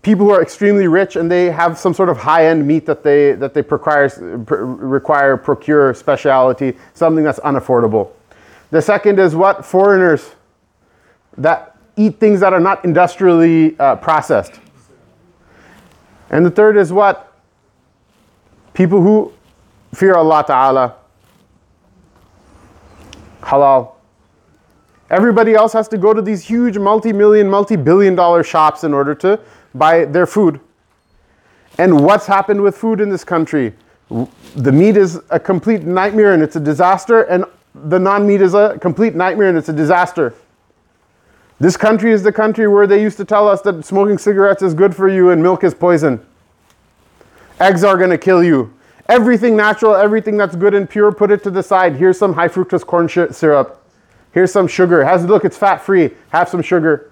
people 0.02 0.24
who 0.26 0.32
are 0.32 0.42
extremely 0.42 0.88
rich 0.88 1.16
and 1.16 1.30
they 1.30 1.50
have 1.50 1.78
some 1.78 1.92
sort 1.92 2.08
of 2.08 2.16
high-end 2.16 2.66
meat 2.66 2.86
that 2.86 3.02
they 3.02 3.32
that 3.32 3.52
they 3.52 3.60
require, 3.60 4.08
require 4.48 5.36
procure 5.36 5.92
specialty, 5.92 6.76
something 6.94 7.24
that's 7.24 7.40
unaffordable. 7.40 8.10
The 8.70 8.80
second 8.80 9.18
is 9.18 9.34
what 9.34 9.64
foreigners 9.64 10.30
that 11.36 11.76
eat 11.96 12.18
things 12.18 12.40
that 12.40 12.52
are 12.52 12.60
not 12.60 12.84
industrially 12.84 13.78
uh, 13.78 13.96
processed. 13.96 14.60
And 16.30 16.46
the 16.46 16.50
third 16.50 16.76
is 16.76 16.92
what 16.92 17.34
people 18.72 19.02
who 19.02 19.32
fear 19.92 20.14
Allah 20.14 20.44
Ta'ala 20.46 20.94
halal. 23.42 23.92
Everybody 25.10 25.54
else 25.54 25.72
has 25.72 25.88
to 25.88 25.98
go 25.98 26.14
to 26.14 26.22
these 26.22 26.44
huge 26.44 26.78
multi 26.78 27.12
million, 27.12 27.48
multi 27.48 27.76
billion 27.76 28.14
dollar 28.14 28.44
shops 28.44 28.84
in 28.84 28.94
order 28.94 29.14
to 29.16 29.40
buy 29.74 30.04
their 30.04 30.26
food. 30.26 30.60
And 31.78 32.04
what's 32.04 32.26
happened 32.26 32.62
with 32.62 32.76
food 32.76 33.00
in 33.00 33.08
this 33.08 33.24
country? 33.24 33.74
The 34.56 34.72
meat 34.72 34.96
is 34.96 35.20
a 35.30 35.40
complete 35.40 35.82
nightmare 35.82 36.32
and 36.34 36.42
it's 36.42 36.56
a 36.56 36.60
disaster, 36.60 37.22
and 37.22 37.44
the 37.74 37.98
non 37.98 38.26
meat 38.26 38.40
is 38.40 38.54
a 38.54 38.78
complete 38.80 39.14
nightmare 39.14 39.48
and 39.48 39.58
it's 39.58 39.68
a 39.68 39.72
disaster. 39.72 40.34
This 41.58 41.76
country 41.76 42.12
is 42.12 42.22
the 42.22 42.32
country 42.32 42.66
where 42.68 42.86
they 42.86 43.02
used 43.02 43.18
to 43.18 43.24
tell 43.24 43.46
us 43.46 43.60
that 43.62 43.84
smoking 43.84 44.16
cigarettes 44.16 44.62
is 44.62 44.74
good 44.74 44.96
for 44.96 45.08
you 45.08 45.30
and 45.30 45.42
milk 45.42 45.62
is 45.62 45.74
poison. 45.74 46.24
Eggs 47.60 47.84
are 47.84 47.98
going 47.98 48.10
to 48.10 48.18
kill 48.18 48.42
you. 48.42 48.72
Everything 49.10 49.56
natural, 49.56 49.96
everything 49.96 50.36
that's 50.36 50.54
good 50.54 50.72
and 50.72 50.88
pure, 50.88 51.10
put 51.10 51.32
it 51.32 51.42
to 51.42 51.50
the 51.50 51.64
side. 51.64 51.96
Here's 51.96 52.16
some 52.16 52.32
high 52.32 52.46
fructose 52.46 52.86
corn 52.86 53.08
sh- 53.08 53.32
syrup. 53.32 53.84
Here's 54.30 54.52
some 54.52 54.68
sugar. 54.68 55.02
Has 55.02 55.24
look, 55.24 55.44
it's 55.44 55.56
fat 55.56 55.78
free. 55.78 56.12
Have 56.28 56.48
some 56.48 56.62
sugar. 56.62 57.10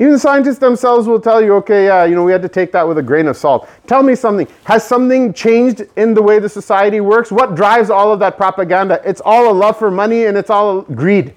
Even 0.00 0.12
the 0.14 0.18
scientists 0.18 0.58
themselves 0.58 1.06
will 1.06 1.20
tell 1.20 1.40
you, 1.40 1.54
okay, 1.56 1.84
yeah, 1.84 2.04
you 2.06 2.16
know, 2.16 2.24
we 2.24 2.32
had 2.32 2.42
to 2.42 2.48
take 2.48 2.72
that 2.72 2.88
with 2.88 2.98
a 2.98 3.02
grain 3.02 3.28
of 3.28 3.36
salt. 3.36 3.68
Tell 3.86 4.02
me 4.02 4.16
something. 4.16 4.48
Has 4.64 4.82
something 4.82 5.32
changed 5.32 5.82
in 5.94 6.12
the 6.12 6.22
way 6.22 6.40
the 6.40 6.48
society 6.48 7.00
works? 7.00 7.30
What 7.30 7.54
drives 7.54 7.88
all 7.88 8.12
of 8.12 8.18
that 8.18 8.36
propaganda? 8.36 9.00
It's 9.04 9.20
all 9.24 9.48
a 9.48 9.54
love 9.54 9.78
for 9.78 9.92
money 9.92 10.24
and 10.24 10.36
it's 10.36 10.50
all 10.50 10.82
greed. 10.82 11.36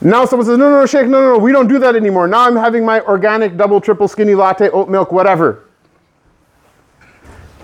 Now 0.00 0.24
someone 0.24 0.46
says, 0.46 0.56
no, 0.56 0.70
no, 0.70 0.80
no, 0.80 0.86
Sheikh, 0.86 1.08
no, 1.08 1.20
no, 1.20 1.32
no, 1.34 1.38
we 1.38 1.52
don't 1.52 1.68
do 1.68 1.78
that 1.80 1.94
anymore. 1.94 2.26
Now 2.26 2.46
I'm 2.46 2.56
having 2.56 2.86
my 2.86 3.02
organic 3.02 3.58
double, 3.58 3.82
triple 3.82 4.08
skinny 4.08 4.34
latte, 4.34 4.70
oat 4.70 4.88
milk, 4.88 5.12
whatever. 5.12 5.68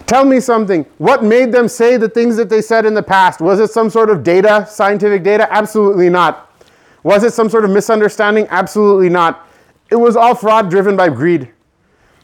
Tell 0.09 0.25
me 0.25 0.41
something. 0.41 0.87
What 0.97 1.23
made 1.23 1.53
them 1.53 1.69
say 1.69 1.99
the 1.99 2.09
things 2.09 2.39
that 2.39 2.49
they 2.49 2.63
said 2.63 2.87
in 2.87 2.95
the 2.95 3.03
past? 3.03 3.43
Was 3.43 3.61
it 3.61 3.71
some 3.71 3.91
sort 3.91 4.09
of 4.09 4.25
data, 4.25 4.67
scientific 4.67 5.23
data? 5.23 5.47
Absolutely 5.53 6.09
not. 6.09 6.51
Was 7.03 7.25
it 7.25 7.35
some 7.35 7.51
sort 7.51 7.67
of 7.67 7.71
misunderstanding? 7.71 8.47
Absolutely 8.49 9.11
not. 9.11 9.47
It 9.91 9.97
was 9.97 10.17
all 10.17 10.35
fraud 10.35 10.71
driven 10.71 10.97
by 10.97 11.11
greed. 11.11 11.53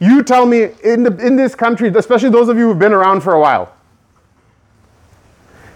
You 0.01 0.23
tell 0.23 0.47
me 0.47 0.71
in, 0.83 1.03
the, 1.03 1.15
in 1.19 1.37
this 1.37 1.55
country, 1.55 1.93
especially 1.95 2.31
those 2.31 2.49
of 2.49 2.57
you 2.57 2.69
who've 2.69 2.79
been 2.79 2.95
around 2.95 3.21
for 3.21 3.35
a 3.35 3.41
while, 3.41 3.75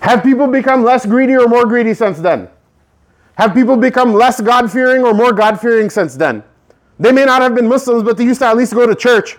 have 0.00 0.22
people 0.22 0.46
become 0.46 0.84
less 0.84 1.04
greedy 1.04 1.36
or 1.36 1.46
more 1.46 1.66
greedy 1.66 1.92
since 1.92 2.20
then? 2.20 2.48
Have 3.34 3.52
people 3.52 3.76
become 3.76 4.14
less 4.14 4.40
God 4.40 4.72
fearing 4.72 5.04
or 5.04 5.12
more 5.12 5.34
God 5.34 5.60
fearing 5.60 5.90
since 5.90 6.14
then? 6.14 6.42
They 6.98 7.12
may 7.12 7.26
not 7.26 7.42
have 7.42 7.54
been 7.54 7.68
Muslims, 7.68 8.02
but 8.02 8.16
they 8.16 8.24
used 8.24 8.40
to 8.40 8.46
at 8.46 8.56
least 8.56 8.72
go 8.72 8.86
to 8.86 8.94
church. 8.94 9.36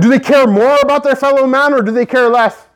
do 0.00 0.08
they 0.08 0.18
care 0.18 0.46
more 0.46 0.78
about 0.82 1.04
their 1.04 1.16
fellow 1.16 1.46
man 1.46 1.72
or 1.74 1.82
do 1.82 1.90
they 1.92 2.06
care 2.06 2.28
less? 2.28 2.66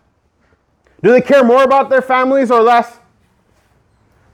Do 1.03 1.13
they 1.13 1.21
care 1.21 1.45
more 1.45 1.63
about 1.63 1.91
their 1.91 2.03
families 2.03 2.51
or 2.51 2.61
less? 2.61 2.99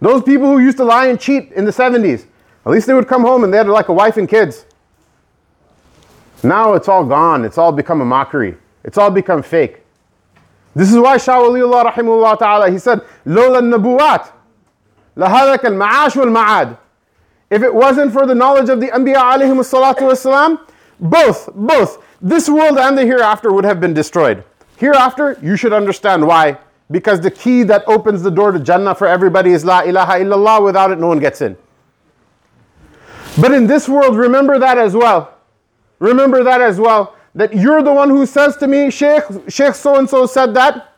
Those 0.01 0.23
people 0.23 0.47
who 0.47 0.59
used 0.59 0.77
to 0.79 0.85
lie 0.85 1.07
and 1.07 1.21
cheat 1.21 1.53
in 1.53 1.65
the 1.65 1.71
70s, 1.71 2.27
at 2.67 2.73
least 2.73 2.87
they 2.87 2.95
would 2.95 3.09
come 3.09 3.23
home 3.23 3.45
and 3.45 3.53
they 3.53 3.59
had 3.59 3.69
like 3.69 3.89
a 3.89 3.93
wife 3.93 4.17
and 4.17 4.29
kids. 4.29 4.67
Now 6.43 6.75
it's 6.75 6.89
all 6.89 7.05
gone. 7.05 7.45
It's 7.45 7.59
all 7.59 7.73
become 7.73 8.01
a 8.01 8.05
mockery. 8.05 8.57
It's 8.85 8.99
all 8.99 9.11
become 9.11 9.43
fake. 9.43 9.83
This 10.75 10.91
is 10.91 10.99
why 10.99 11.17
Shah 11.17 11.41
Waliullah 11.41 11.93
rahimahullah 11.93 12.39
ta'ala, 12.39 12.71
he 12.71 12.79
said, 12.79 13.01
لولا 13.27 13.59
النبوات 13.59 14.27
لهلك 15.17 15.65
المعاش 15.65 16.17
والمعاد. 16.17 16.77
If 17.51 17.63
it 17.63 17.73
wasn't 17.73 18.13
for 18.13 18.27
the 18.27 18.35
knowledge 18.35 18.69
of 18.69 18.81
the 18.81 18.89
Anbiya 18.89 19.17
alayhim 19.17 19.59
salatu 19.61 20.11
wasalam, 20.11 20.59
both, 20.99 21.49
both, 21.55 22.03
this 22.22 22.50
world 22.50 22.78
and 22.78 22.98
the 22.98 23.06
hereafter 23.06 23.52
would 23.52 23.66
have 23.66 23.80
been 23.80 23.94
destroyed. 23.94 24.44
Hereafter, 24.78 25.38
you 25.42 25.56
should 25.56 25.74
understand 25.74 26.26
why. 26.26 26.58
Because 26.92 27.22
the 27.22 27.32
key 27.32 27.64
that 27.64 27.84
opens 27.88 28.24
the 28.24 28.32
door 28.32 28.52
to 28.52 28.60
Jannah 28.60 28.96
for 28.96 29.08
everybody 29.08 29.52
is 29.52 29.64
La 29.64 29.82
ilaha 29.82 30.14
illallah. 30.14 30.64
Without 30.64 30.92
it, 30.92 31.00
no 31.00 31.08
one 31.08 31.20
gets 31.20 31.42
in. 31.42 31.56
But 33.40 33.54
in 33.54 33.68
this 33.68 33.88
world, 33.88 34.16
remember 34.18 34.58
that 34.58 34.78
as 34.78 34.96
well. 34.96 35.36
Remember 36.00 36.44
that 36.44 36.62
as 36.62 36.80
well 36.80 37.16
that 37.36 37.56
you're 37.56 37.84
the 37.84 37.94
one 37.94 38.10
who 38.10 38.26
says 38.26 38.58
to 38.58 38.68
me, 38.68 38.90
Sheikh, 38.90 39.24
Sheikh 39.48 39.76
so 39.76 39.98
and 39.98 40.10
so 40.10 40.26
said 40.26 40.54
that. 40.56 40.98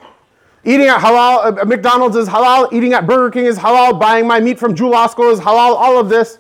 Eating 0.64 0.88
at 0.88 1.00
halal, 1.00 1.60
uh, 1.60 1.66
McDonald's 1.66 2.16
is 2.16 2.30
halal, 2.30 2.72
eating 2.72 2.94
at 2.94 3.08
Burger 3.08 3.32
King 3.32 3.46
is 3.46 3.58
halal, 3.58 4.00
buying 4.00 4.28
my 4.28 4.40
meat 4.40 4.60
from 4.60 4.76
Julasco 4.76 5.34
is 5.34 5.40
halal, 5.40 5.76
all 5.76 6.00
of 6.00 6.08
this. 6.08 6.38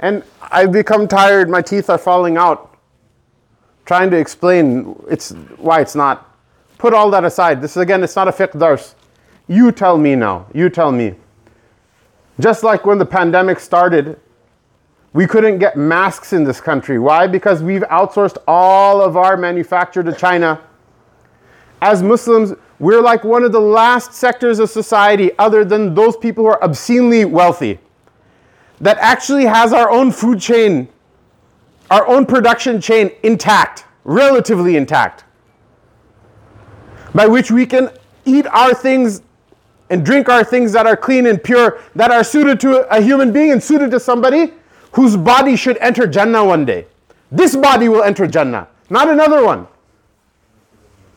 And 0.00 0.24
I've 0.42 0.72
become 0.72 1.06
tired, 1.06 1.48
my 1.48 1.62
teeth 1.62 1.88
are 1.88 1.98
falling 1.98 2.36
out. 2.36 2.75
Trying 3.86 4.10
to 4.10 4.16
explain 4.16 4.96
it's 5.08 5.30
why 5.56 5.80
it's 5.80 5.94
not. 5.94 6.36
Put 6.76 6.92
all 6.92 7.10
that 7.10 7.24
aside. 7.24 7.62
This 7.62 7.72
is 7.72 7.78
again, 7.78 8.04
it's 8.04 8.16
not 8.16 8.28
a 8.28 8.32
fiqh 8.32 8.58
dars. 8.58 8.94
You 9.48 9.72
tell 9.72 9.96
me 9.96 10.14
now. 10.14 10.46
You 10.52 10.68
tell 10.68 10.92
me. 10.92 11.14
Just 12.38 12.62
like 12.62 12.84
when 12.84 12.98
the 12.98 13.06
pandemic 13.06 13.60
started, 13.60 14.20
we 15.12 15.26
couldn't 15.26 15.58
get 15.58 15.76
masks 15.76 16.34
in 16.34 16.44
this 16.44 16.60
country. 16.60 16.98
Why? 16.98 17.26
Because 17.26 17.62
we've 17.62 17.82
outsourced 17.82 18.36
all 18.46 19.00
of 19.00 19.16
our 19.16 19.36
manufacture 19.36 20.02
to 20.02 20.12
China. 20.12 20.60
As 21.80 22.02
Muslims, 22.02 22.52
we're 22.78 23.00
like 23.00 23.24
one 23.24 23.42
of 23.42 23.52
the 23.52 23.60
last 23.60 24.12
sectors 24.12 24.58
of 24.58 24.68
society, 24.68 25.30
other 25.38 25.64
than 25.64 25.94
those 25.94 26.16
people 26.16 26.44
who 26.44 26.50
are 26.50 26.62
obscenely 26.62 27.24
wealthy, 27.24 27.78
that 28.80 28.98
actually 28.98 29.46
has 29.46 29.72
our 29.72 29.90
own 29.90 30.12
food 30.12 30.38
chain, 30.38 30.88
our 31.90 32.06
own 32.06 32.26
production 32.26 32.80
chain 32.80 33.10
intact, 33.22 33.84
relatively 34.04 34.76
intact, 34.76 35.24
by 37.14 37.26
which 37.26 37.50
we 37.50 37.66
can 37.66 37.90
eat 38.24 38.46
our 38.48 38.74
things 38.74 39.22
and 39.88 40.04
drink 40.04 40.28
our 40.28 40.42
things 40.42 40.72
that 40.72 40.86
are 40.86 40.96
clean 40.96 41.26
and 41.26 41.42
pure, 41.42 41.80
that 41.94 42.10
are 42.10 42.24
suited 42.24 42.58
to 42.60 42.86
a 42.94 43.00
human 43.00 43.32
being 43.32 43.52
and 43.52 43.62
suited 43.62 43.90
to 43.90 44.00
somebody 44.00 44.52
whose 44.92 45.16
body 45.16 45.54
should 45.56 45.76
enter 45.78 46.06
Jannah 46.06 46.44
one 46.44 46.64
day. 46.64 46.86
This 47.30 47.54
body 47.54 47.88
will 47.88 48.02
enter 48.02 48.26
Jannah, 48.26 48.68
not 48.90 49.08
another 49.08 49.44
one. 49.44 49.68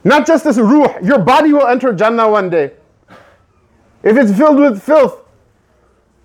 Not 0.04 0.26
just 0.26 0.44
this 0.44 0.58
ruh, 0.58 0.98
your 1.04 1.20
body 1.20 1.52
will 1.52 1.68
enter 1.68 1.94
Jannah 1.94 2.30
one 2.30 2.50
day. 2.50 2.72
If 4.04 4.18
it's 4.18 4.36
filled 4.38 4.58
with 4.58 4.82
filth, 4.82 5.24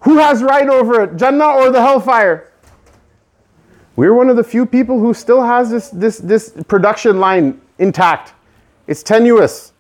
who 0.01 0.19
has 0.19 0.43
right 0.43 0.69
over 0.69 1.03
it, 1.03 1.17
Jannah 1.17 1.49
or 1.49 1.71
the 1.71 1.81
hellfire? 1.81 2.53
We're 3.97 4.15
one 4.15 4.29
of 4.29 4.37
the 4.37 4.45
few 4.45 4.67
people 4.67 4.99
who 4.99 5.15
still 5.15 5.43
has 5.43 5.71
this, 5.71 5.91
this, 5.91 6.19
this 6.19 6.55
production 6.67 7.21
line 7.21 7.61
intact. 7.79 8.35
It's 8.87 9.03
tenuous. 9.03 9.73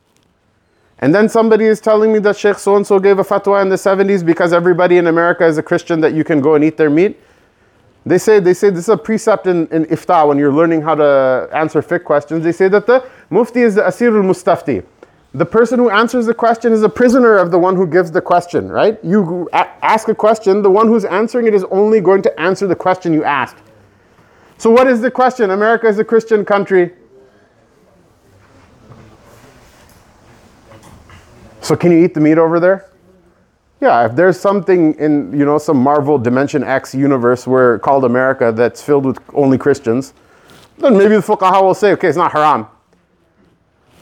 And 1.00 1.14
then 1.14 1.28
somebody 1.28 1.64
is 1.64 1.80
telling 1.80 2.12
me 2.12 2.20
that 2.20 2.36
Sheikh 2.36 2.58
so 2.58 2.76
and 2.76 2.86
so 2.86 2.98
gave 2.98 3.18
a 3.18 3.24
fatwa 3.24 3.60
in 3.60 3.68
the 3.68 3.76
70s 3.76 4.24
because 4.24 4.52
everybody 4.52 4.98
in 4.98 5.08
America 5.08 5.44
is 5.44 5.58
a 5.58 5.62
Christian 5.62 6.00
that 6.00 6.14
you 6.14 6.22
can 6.22 6.40
go 6.40 6.54
and 6.54 6.64
eat 6.64 6.76
their 6.76 6.90
meat. 6.90 7.20
They 8.06 8.18
say, 8.18 8.38
they 8.38 8.54
say 8.54 8.70
this 8.70 8.84
is 8.84 8.88
a 8.90 8.96
precept 8.96 9.46
in, 9.46 9.66
in 9.68 9.86
ifta 9.86 10.28
when 10.28 10.38
you're 10.38 10.52
learning 10.52 10.82
how 10.82 10.94
to 10.94 11.48
answer 11.52 11.82
fiqh 11.82 12.04
questions. 12.04 12.44
They 12.44 12.52
say 12.52 12.68
that 12.68 12.86
the 12.86 13.08
mufti 13.30 13.62
is 13.62 13.74
the 13.74 13.82
asirul 13.82 14.22
mustafti. 14.22 14.84
The 15.32 15.46
person 15.46 15.80
who 15.80 15.90
answers 15.90 16.26
the 16.26 16.34
question 16.34 16.72
is 16.72 16.82
a 16.84 16.88
prisoner 16.88 17.38
of 17.38 17.50
the 17.50 17.58
one 17.58 17.74
who 17.74 17.88
gives 17.88 18.12
the 18.12 18.20
question, 18.20 18.68
right? 18.68 19.02
You 19.02 19.48
ask 19.52 20.06
a 20.08 20.14
question, 20.14 20.62
the 20.62 20.70
one 20.70 20.86
who's 20.86 21.04
answering 21.04 21.48
it 21.48 21.54
is 21.54 21.64
only 21.64 22.00
going 22.00 22.22
to 22.22 22.40
answer 22.40 22.68
the 22.68 22.76
question 22.76 23.12
you 23.12 23.24
asked. 23.24 23.56
So, 24.58 24.70
what 24.70 24.86
is 24.86 25.00
the 25.00 25.10
question? 25.10 25.50
America 25.50 25.86
is 25.88 25.98
a 25.98 26.04
Christian 26.04 26.44
country. 26.44 26.92
So, 31.60 31.76
can 31.76 31.92
you 31.92 32.04
eat 32.04 32.14
the 32.14 32.20
meat 32.20 32.38
over 32.38 32.60
there? 32.60 32.90
Yeah, 33.80 34.06
if 34.06 34.16
there's 34.16 34.38
something 34.38 34.94
in, 34.94 35.38
you 35.38 35.44
know, 35.44 35.58
some 35.58 35.76
Marvel 35.76 36.18
Dimension 36.18 36.62
X 36.62 36.94
universe 36.94 37.46
where 37.46 37.78
called 37.78 38.04
America 38.04 38.52
that's 38.52 38.82
filled 38.82 39.04
with 39.04 39.18
only 39.34 39.58
Christians, 39.58 40.14
then 40.78 40.96
maybe 40.96 41.16
the 41.16 41.20
fuqaha 41.20 41.62
will 41.62 41.74
say, 41.74 41.92
okay, 41.92 42.08
it's 42.08 42.16
not 42.16 42.32
haram. 42.32 42.66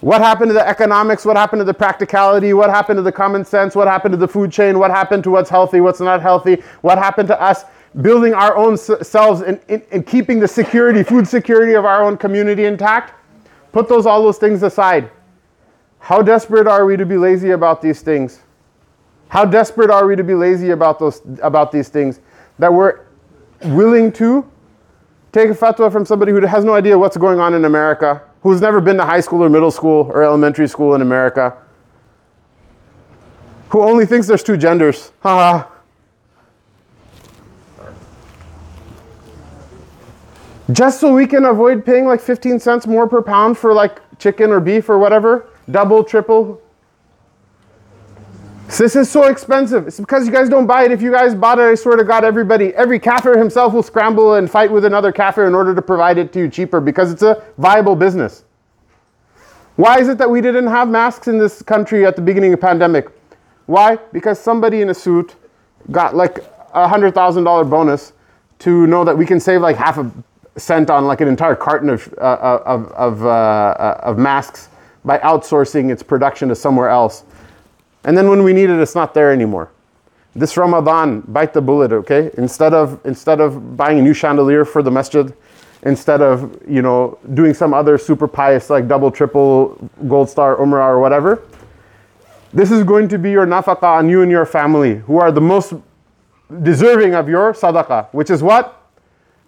What 0.01 0.21
happened 0.21 0.51
to 0.51 0.55
the 0.55 0.69
economics? 0.69 1.25
What 1.25 1.37
happened 1.37 1.61
to 1.61 1.65
the 1.65 1.75
practicality? 1.75 2.53
What 2.55 2.71
happened 2.71 2.99
to 2.99 3.03
the 3.03 3.13
common 3.13 3.45
sense? 3.45 3.77
What 3.77 3.87
happened 3.87 4.13
to 4.13 4.17
the 4.17 4.27
food 4.27 4.51
chain? 4.51 4.79
What 4.79 4.91
happened 4.91 5.23
to 5.25 5.31
what's 5.31 5.49
healthy, 5.49 5.81
what's 5.81 6.01
not 6.01 6.21
healthy? 6.21 6.63
What 6.81 6.99
happened 6.99 7.29
to 7.29 7.41
us 7.41 7.65
building 8.01 8.33
our 8.33 8.57
own 8.57 8.77
selves 8.77 9.43
and, 9.43 9.61
and, 9.69 9.83
and 9.93 10.07
keeping 10.07 10.41
the 10.41 10.49
security, 10.49 11.03
food 11.03 11.29
security 11.29 11.75
of 11.75 11.85
our 11.85 12.03
own 12.03 12.17
community 12.17 12.65
intact? 12.65 13.15
Put 13.73 13.89
those 13.89 14.07
all 14.07 14.23
those 14.23 14.39
things 14.39 14.63
aside. 14.63 15.11
How 15.99 16.23
desperate 16.23 16.67
are 16.67 16.85
we 16.85 16.97
to 16.97 17.07
be 17.07 17.17
lazy 17.17 17.51
about 17.51 17.81
these 17.81 18.01
things? 18.01 18.41
How 19.29 19.45
desperate 19.45 19.91
are 19.91 20.07
we 20.07 20.17
to 20.17 20.25
be 20.25 20.35
lazy 20.35 20.71
about, 20.71 20.99
those, 20.99 21.23
about 21.43 21.73
these 21.73 21.89
things 21.89 22.21
that 22.59 22.73
we're 22.73 23.01
willing 23.65 24.13
to 24.13 24.47
take 25.33 25.49
a 25.49 25.55
fatwa 25.55 25.91
from 25.91 26.05
somebody 26.05 26.33
who 26.33 26.45
has 26.45 26.65
no 26.65 26.75
idea 26.75 26.99
what's 26.99 27.17
going 27.17 27.41
on 27.41 27.55
in 27.55 27.65
America, 27.65 28.23
who's 28.43 28.61
never 28.61 28.81
been 28.81 28.97
to 28.99 29.05
high 29.05 29.21
school 29.21 29.43
or 29.43 29.49
middle 29.49 29.71
school 29.71 30.11
or 30.13 30.23
elementary 30.23 30.69
school 30.69 30.95
in 30.95 31.01
America, 31.01 31.57
who 33.71 33.81
only 33.81 34.05
thinks 34.05 34.27
there's 34.27 34.43
two 34.43 34.59
genders. 34.59 35.13
Haha. 35.21 35.72
Just 40.71 41.01
so 41.01 41.13
we 41.13 41.27
can 41.27 41.45
avoid 41.45 41.85
paying 41.85 42.07
like 42.07 42.21
15 42.21 42.61
cents 42.61 42.87
more 42.87 43.09
per 43.09 43.21
pound 43.21 43.59
for 43.59 43.73
like 43.73 44.01
chicken 44.19 44.51
or 44.51 44.61
beef 44.61 44.89
or 44.89 44.99
whatever, 44.99 45.47
double, 45.71 46.05
triple, 46.05 46.63
this 48.79 48.97
is 48.97 49.11
so 49.11 49.25
expensive. 49.25 49.89
It's 49.89 50.01
because 50.01 50.25
you 50.27 50.33
guys 50.33 50.49
don't 50.49 50.67
buy 50.67 50.85
it. 50.85 50.93
If 50.93 51.03
you 51.03 51.13
guys 51.13 51.35
bought 51.35 51.59
it, 51.59 51.63
I 51.63 51.75
swear 51.75 51.97
to 51.97 52.05
God, 52.05 52.25
everybody, 52.25 52.75
every 52.75 52.99
kafir 52.99 53.37
himself 53.37 53.75
will 53.75 53.83
scramble 53.83 54.35
and 54.37 54.51
fight 54.51 54.71
with 54.71 54.87
another 54.87 55.13
kafir 55.13 55.47
in 55.47 55.55
order 55.55 55.75
to 55.75 55.83
provide 55.83 56.17
it 56.17 56.33
to 56.33 56.39
you 56.39 56.49
cheaper 56.49 56.81
because 56.81 57.13
it's 57.13 57.23
a 57.23 57.43
viable 57.59 57.97
business. 57.97 58.45
Why 59.77 59.99
is 60.01 60.09
it 60.09 60.17
that 60.19 60.31
we 60.31 60.41
didn't 60.41 60.69
have 60.69 60.89
masks 60.89 61.29
in 61.29 61.39
this 61.39 61.61
country 61.61 62.07
at 62.07 62.17
the 62.17 62.23
beginning 62.23 62.55
of 62.55 62.61
pandemic? 62.61 63.09
Why? 63.67 63.97
Because 64.13 64.39
somebody 64.39 64.81
in 64.81 64.89
a 64.89 64.95
suit 64.95 65.35
got 65.91 66.15
like 66.15 66.39
a 66.73 66.89
hundred 66.89 67.15
thousand 67.15 67.45
dollar 67.45 67.65
bonus 67.65 68.13
to 68.61 68.87
know 68.87 69.05
that 69.05 69.17
we 69.17 69.27
can 69.27 69.41
save 69.41 69.61
like 69.61 69.77
half 69.77 69.99
a 69.99 70.11
cent 70.57 70.91
on 70.91 71.07
like 71.07 71.21
an 71.21 71.29
entire 71.29 71.57
carton 71.57 71.89
of 71.91 72.15
uh, 72.19 72.61
of 72.65 72.93
of, 72.93 73.25
uh, 73.25 73.29
uh, 73.29 74.01
of 74.03 74.19
masks 74.19 74.69
by 75.05 75.19
outsourcing 75.19 75.91
its 75.91 76.03
production 76.03 76.49
to 76.49 76.55
somewhere 76.55 76.89
else. 76.89 77.25
And 78.05 78.17
then 78.17 78.29
when 78.29 78.43
we 78.43 78.53
need 78.53 78.71
it, 78.71 78.81
it's 78.81 78.95
not 78.95 79.15
there 79.15 79.33
anymore. 79.33 79.71
This 80.35 80.57
Ramadan, 80.57 81.21
bite 81.29 81.53
the 81.53 81.61
bullet, 81.61 81.93
okay? 81.93 82.31
Instead 82.39 82.75
of 82.75 83.01
instead 83.05 83.41
of 83.41 83.77
buying 83.77 83.99
a 83.99 84.03
new 84.03 84.15
chandelier 84.15 84.65
for 84.65 84.83
the 84.83 84.91
masjid, 84.91 85.33
instead 85.83 86.23
of 86.23 86.57
you 86.69 86.83
know 86.83 87.19
doing 87.35 87.55
some 87.55 87.75
other 87.75 87.99
super 87.99 88.29
pious 88.29 88.71
like 88.71 88.89
double, 88.89 89.11
triple, 89.11 89.77
gold 90.09 90.29
star, 90.31 90.57
umrah 90.57 90.89
or 90.89 91.01
whatever, 91.01 91.43
This 92.53 92.71
is 92.71 92.85
going 92.85 93.09
to 93.09 93.19
be 93.19 93.31
your 93.31 93.47
nafaqah 93.47 93.83
on 93.83 94.11
you 94.11 94.21
and 94.21 94.31
your 94.31 94.45
family, 94.45 94.97
who 94.97 95.19
are 95.19 95.33
the 95.33 95.41
most 95.41 95.73
deserving 96.63 97.15
of 97.15 97.29
your 97.29 97.55
sadaqah, 97.55 98.09
which 98.13 98.29
is 98.29 98.43
what? 98.43 98.82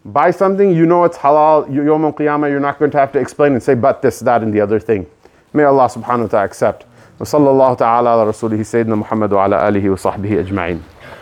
Buy 0.06 0.32
something, 0.32 0.71
you 0.71 0.86
know 0.86 1.04
it's 1.04 1.17
halal, 1.17 1.67
yawm 1.67 2.06
al-qiyamah, 2.06 2.49
you're 2.49 2.60
not 2.60 2.80
going 2.80 2.91
to 2.91 2.97
have 2.97 3.12
to 3.12 3.19
explain 3.19 3.54
and 3.54 3.62
say, 3.62 3.75
but 3.75 4.02
this, 4.02 4.19
that, 4.21 4.41
and 4.43 4.54
the 4.54 4.62
other 4.62 4.80
thing. 4.80 5.06
May 5.54 5.63
Allah 5.63 5.89
subhanahu 5.89 6.21
wa 6.21 6.28
ta'ala 6.28 6.45
accept. 6.45 6.86
وصلى 7.19 7.49
الله 7.49 7.73
تعالى 7.73 8.10
على 8.10 8.30
رسوله 8.30 8.63
سيدنا 8.63 8.95
محمد 8.95 9.34
وعلى 9.34 9.67
آله 9.67 9.89
وصحبه 9.89 10.39
أجمعين 10.39 10.84